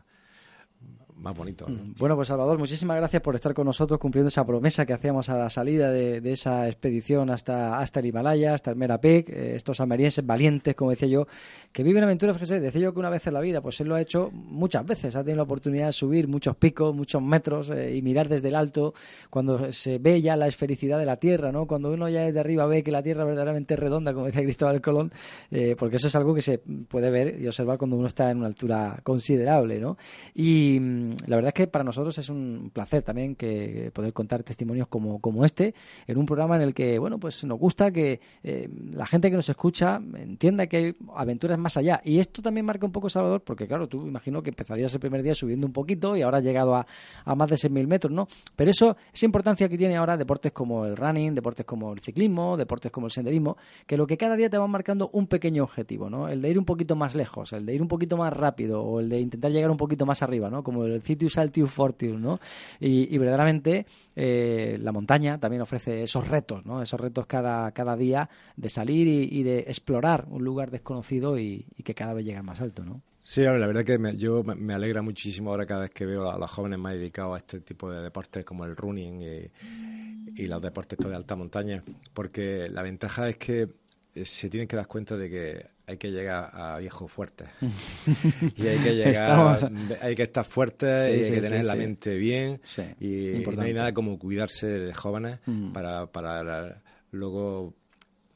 más 1.16 1.36
bonito. 1.36 1.66
Mm. 1.68 1.94
Bueno, 1.98 2.16
pues 2.16 2.28
Salvador, 2.28 2.58
muchísimas 2.58 2.96
gracias 2.96 3.22
por 3.22 3.34
estar 3.34 3.54
con 3.54 3.66
nosotros 3.66 3.98
cumpliendo 4.00 4.28
esa 4.28 4.44
promesa 4.44 4.84
que 4.86 4.92
hacíamos 4.92 5.28
a 5.28 5.36
la 5.36 5.50
salida 5.50 5.90
de, 5.90 6.32
esa 6.32 6.66
expedición 6.66 7.30
hasta, 7.30 7.78
hasta 7.78 8.00
el 8.00 8.06
Himalaya, 8.06 8.54
hasta 8.54 8.70
el 8.70 8.76
Merapec, 8.76 9.28
eh, 9.28 9.56
estos 9.56 9.80
almerienses 9.80 10.24
valientes, 10.24 10.74
como 10.74 10.90
decía 10.90 11.08
yo, 11.08 11.26
que 11.72 11.82
viven 11.82 12.02
aventuras, 12.04 12.36
fíjese, 12.36 12.60
decía 12.60 12.80
yo 12.80 12.92
que 12.92 12.98
una 12.98 13.10
vez 13.10 13.26
en 13.26 13.34
la 13.34 13.40
vida, 13.40 13.60
pues 13.60 13.80
él 13.80 13.88
lo 13.88 13.94
ha 13.94 14.00
hecho 14.00 14.30
muchas 14.32 14.84
veces, 14.86 15.14
ha 15.14 15.20
tenido 15.20 15.36
la 15.36 15.42
oportunidad 15.42 15.86
de 15.86 15.92
subir 15.92 16.28
muchos 16.28 16.56
picos, 16.56 16.94
muchos 16.94 17.22
metros 17.22 17.70
eh, 17.70 17.94
y 17.96 18.02
mirar 18.02 18.28
desde 18.28 18.48
el 18.48 18.54
alto, 18.54 18.94
cuando 19.30 19.70
se 19.72 19.98
ve 19.98 20.20
ya 20.20 20.36
la 20.36 20.46
esfericidad 20.46 20.98
de 20.98 21.06
la 21.06 21.16
Tierra, 21.16 21.52
¿no? 21.52 21.66
Cuando 21.66 21.92
uno 21.92 22.08
ya 22.08 22.22
desde 22.22 22.40
arriba 22.40 22.66
ve 22.66 22.82
que 22.82 22.90
la 22.90 23.02
Tierra 23.02 23.24
verdaderamente 23.24 23.74
es 23.74 23.80
redonda, 23.80 24.12
como 24.14 24.26
decía 24.26 24.42
Cristóbal 24.42 24.80
Colón, 24.80 25.12
eh, 25.50 25.76
porque 25.78 25.96
eso 25.96 26.08
es 26.08 26.16
algo 26.16 26.34
que 26.34 26.42
se 26.42 26.58
puede 26.58 27.10
ver 27.10 27.40
y 27.40 27.46
observar 27.46 27.78
cuando 27.78 27.96
uno 27.96 28.06
está 28.06 28.30
en 28.30 28.38
una 28.38 28.46
altura 28.46 29.00
considerable, 29.02 29.78
¿no? 29.78 29.96
Y 30.34 30.78
mm, 30.80 31.01
la 31.26 31.36
verdad 31.36 31.48
es 31.48 31.54
que 31.54 31.66
para 31.66 31.84
nosotros 31.84 32.16
es 32.18 32.28
un 32.28 32.70
placer 32.72 33.02
también 33.02 33.34
que 33.34 33.90
poder 33.94 34.12
contar 34.12 34.42
testimonios 34.42 34.88
como, 34.88 35.20
como 35.20 35.44
este 35.44 35.74
en 36.06 36.18
un 36.18 36.26
programa 36.26 36.56
en 36.56 36.62
el 36.62 36.74
que, 36.74 36.98
bueno, 36.98 37.18
pues 37.18 37.44
nos 37.44 37.58
gusta 37.58 37.90
que 37.90 38.20
eh, 38.42 38.68
la 38.92 39.06
gente 39.06 39.30
que 39.30 39.36
nos 39.36 39.48
escucha 39.48 40.00
entienda 40.16 40.66
que 40.66 40.76
hay 40.76 40.96
aventuras 41.14 41.58
más 41.58 41.76
allá. 41.76 42.00
Y 42.04 42.18
esto 42.18 42.42
también 42.42 42.66
marca 42.66 42.86
un 42.86 42.92
poco, 42.92 43.08
Salvador, 43.08 43.42
porque 43.42 43.66
claro, 43.66 43.88
tú 43.88 44.06
imagino 44.06 44.42
que 44.42 44.50
empezarías 44.50 44.92
el 44.94 45.00
primer 45.00 45.22
día 45.22 45.34
subiendo 45.34 45.66
un 45.66 45.72
poquito 45.72 46.16
y 46.16 46.22
ahora 46.22 46.38
has 46.38 46.44
llegado 46.44 46.74
a, 46.74 46.86
a 47.24 47.34
más 47.34 47.50
de 47.50 47.56
6.000 47.56 47.86
metros, 47.86 48.12
¿no? 48.12 48.26
Pero 48.56 48.70
eso, 48.70 48.96
esa 49.12 49.26
importancia 49.26 49.68
que 49.68 49.78
tiene 49.78 49.96
ahora 49.96 50.16
deportes 50.16 50.52
como 50.52 50.86
el 50.86 50.96
running, 50.96 51.34
deportes 51.34 51.66
como 51.66 51.92
el 51.92 52.00
ciclismo, 52.00 52.56
deportes 52.56 52.90
como 52.90 53.06
el 53.06 53.12
senderismo, 53.12 53.56
que 53.86 53.96
lo 53.96 54.06
que 54.06 54.16
cada 54.16 54.36
día 54.36 54.50
te 54.50 54.58
van 54.58 54.70
marcando 54.70 55.10
un 55.12 55.26
pequeño 55.26 55.64
objetivo, 55.64 56.10
¿no? 56.10 56.28
El 56.28 56.42
de 56.42 56.50
ir 56.50 56.58
un 56.58 56.64
poquito 56.64 56.96
más 56.96 57.14
lejos, 57.14 57.52
el 57.52 57.66
de 57.66 57.74
ir 57.74 57.82
un 57.82 57.88
poquito 57.88 58.16
más 58.16 58.32
rápido 58.32 58.82
o 58.82 59.00
el 59.00 59.08
de 59.08 59.20
intentar 59.20 59.50
llegar 59.50 59.70
un 59.70 59.76
poquito 59.76 60.06
más 60.06 60.22
arriba, 60.22 60.50
¿no? 60.50 60.62
Como 60.62 60.84
el 60.84 60.91
Citius 61.00 61.38
Altius 61.38 61.72
Fortius, 61.72 62.20
¿no? 62.20 62.40
Y, 62.80 63.16
verdaderamente 63.16 63.86
eh, 64.16 64.76
la 64.80 64.92
montaña 64.92 65.38
también 65.38 65.62
ofrece 65.62 66.02
esos 66.02 66.28
retos, 66.28 66.66
¿no? 66.66 66.82
Esos 66.82 67.00
retos 67.00 67.26
cada, 67.26 67.70
cada 67.72 67.96
día 67.96 68.28
de 68.56 68.68
salir 68.68 69.06
y, 69.08 69.42
de 69.42 69.60
explorar 69.60 70.26
un 70.28 70.44
lugar 70.44 70.70
desconocido 70.70 71.38
y, 71.38 71.66
que 71.84 71.94
cada 71.94 72.14
vez 72.14 72.24
llega 72.24 72.42
más 72.42 72.60
alto, 72.60 72.84
¿no? 72.84 73.02
Sí, 73.24 73.42
la 73.42 73.52
verdad 73.52 73.84
que 73.84 73.98
me, 73.98 74.16
yo 74.16 74.42
me 74.42 74.74
alegra 74.74 75.00
muchísimo 75.00 75.50
ahora 75.50 75.64
cada 75.64 75.82
vez 75.82 75.90
que 75.90 76.04
veo 76.04 76.28
a 76.28 76.38
los 76.38 76.50
jóvenes 76.50 76.78
más 76.80 76.94
dedicados 76.94 77.34
a 77.34 77.38
este 77.38 77.60
tipo 77.60 77.90
de 77.90 78.02
deportes 78.02 78.44
como 78.44 78.64
el 78.64 78.74
running 78.74 79.22
y, 79.22 80.46
los 80.46 80.60
deportes 80.60 80.98
de 80.98 81.14
alta 81.14 81.36
montaña, 81.36 81.82
porque 82.14 82.68
la 82.68 82.82
ventaja 82.82 83.28
es 83.28 83.36
que 83.36 83.68
se 84.14 84.50
tienen 84.50 84.68
que 84.68 84.76
dar 84.76 84.86
cuenta 84.86 85.16
de 85.16 85.30
que 85.30 85.66
hay 85.86 85.96
que 85.96 86.10
llegar 86.10 86.50
a 86.52 86.78
viejos 86.78 87.10
fuertes 87.10 87.48
y 88.56 88.66
hay 88.66 88.78
que 88.78 88.94
llegar 88.94 89.70
hay 90.00 90.14
que 90.14 90.22
estar 90.22 90.44
fuerte 90.44 90.86
y 90.86 91.24
hay 91.24 91.30
que 91.30 91.40
tener 91.40 91.64
la 91.64 91.74
mente 91.74 92.16
bien 92.16 92.60
y, 93.00 93.42
no 93.54 93.62
hay 93.62 93.74
nada 93.74 93.92
como 93.92 94.18
cuidarse 94.18 94.66
de 94.66 94.94
jóvenes 94.94 95.38
mm. 95.46 95.72
para, 95.72 96.06
para 96.06 96.82
luego 97.10 97.74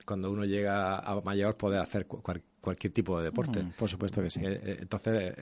cuando 0.07 0.31
uno 0.31 0.45
llega 0.45 0.99
a 0.99 1.21
mayor 1.21 1.57
poder 1.57 1.81
hacer 1.81 2.07
cualquier 2.07 2.93
tipo 2.93 3.19
de 3.19 3.25
deporte. 3.25 3.62
Mm, 3.62 3.73
por 3.73 3.91
supuesto 3.91 4.23
que 4.23 4.31
sí. 4.31 4.41
Eh, 4.43 4.61
eh, 4.62 4.77
entonces, 4.81 5.35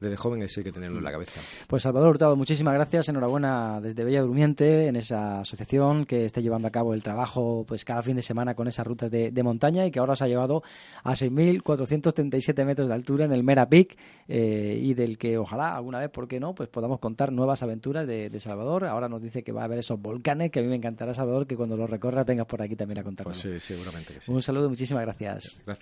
desde 0.00 0.16
joven 0.16 0.42
eso 0.42 0.60
hay 0.60 0.64
que 0.64 0.72
tenerlo 0.72 0.98
en 0.98 1.04
la 1.04 1.12
cabeza. 1.12 1.40
Pues 1.66 1.82
Salvador 1.82 2.10
Hurtado, 2.10 2.34
muchísimas 2.34 2.74
gracias, 2.74 3.08
enhorabuena 3.08 3.80
desde 3.80 4.02
Bella 4.02 4.22
Durmiente, 4.22 4.86
en 4.86 4.96
esa 4.96 5.40
asociación 5.40 6.06
que 6.06 6.24
está 6.24 6.40
llevando 6.40 6.68
a 6.68 6.70
cabo 6.70 6.94
el 6.94 7.02
trabajo 7.02 7.64
pues 7.68 7.84
cada 7.84 8.02
fin 8.02 8.16
de 8.16 8.22
semana 8.22 8.54
con 8.54 8.66
esas 8.66 8.86
rutas 8.86 9.10
de, 9.10 9.40
montaña 9.42 9.86
y 9.86 9.90
que 9.90 9.98
ahora 9.98 10.16
se 10.16 10.24
ha 10.24 10.28
llevado 10.28 10.62
a 11.02 11.12
6.437 11.12 12.64
metros 12.64 12.88
de 12.88 12.94
altura 12.94 13.24
en 13.24 13.32
el 13.32 13.42
Mera 13.42 13.68
Peak 13.68 13.96
eh, 14.28 14.78
y 14.80 14.94
del 14.94 15.18
que 15.18 15.38
ojalá 15.38 15.74
alguna 15.74 15.98
vez, 15.98 16.10
¿por 16.10 16.28
qué 16.28 16.40
no?, 16.40 16.54
pues 16.54 16.68
podamos 16.68 16.98
contar 16.98 17.32
nuevas 17.32 17.62
aventuras 17.62 18.06
de, 18.06 18.40
Salvador. 18.40 18.86
Ahora 18.86 19.08
nos 19.08 19.20
dice 19.20 19.42
que 19.42 19.52
va 19.52 19.62
a 19.62 19.64
haber 19.64 19.80
esos 19.80 20.00
volcanes, 20.00 20.50
que 20.50 20.60
a 20.60 20.62
mí 20.62 20.68
me 20.68 20.76
encantará, 20.76 21.12
Salvador, 21.12 21.46
que 21.46 21.56
cuando 21.56 21.76
los 21.76 21.90
recorras 21.90 22.24
vengas 22.24 22.46
por 22.46 22.62
aquí 22.62 22.74
también 22.74 23.00
a 23.00 23.02
contarnos. 23.02 23.42
Pues 23.42 23.62
sí, 23.62 23.74
seguramente 23.74 24.14
que 24.14 24.20
sí. 24.20 24.32
Un 24.32 24.40
saludo, 24.40 24.70
muchísimas 24.70 25.02
gracias. 25.02 25.60
Gracias. 25.66 25.78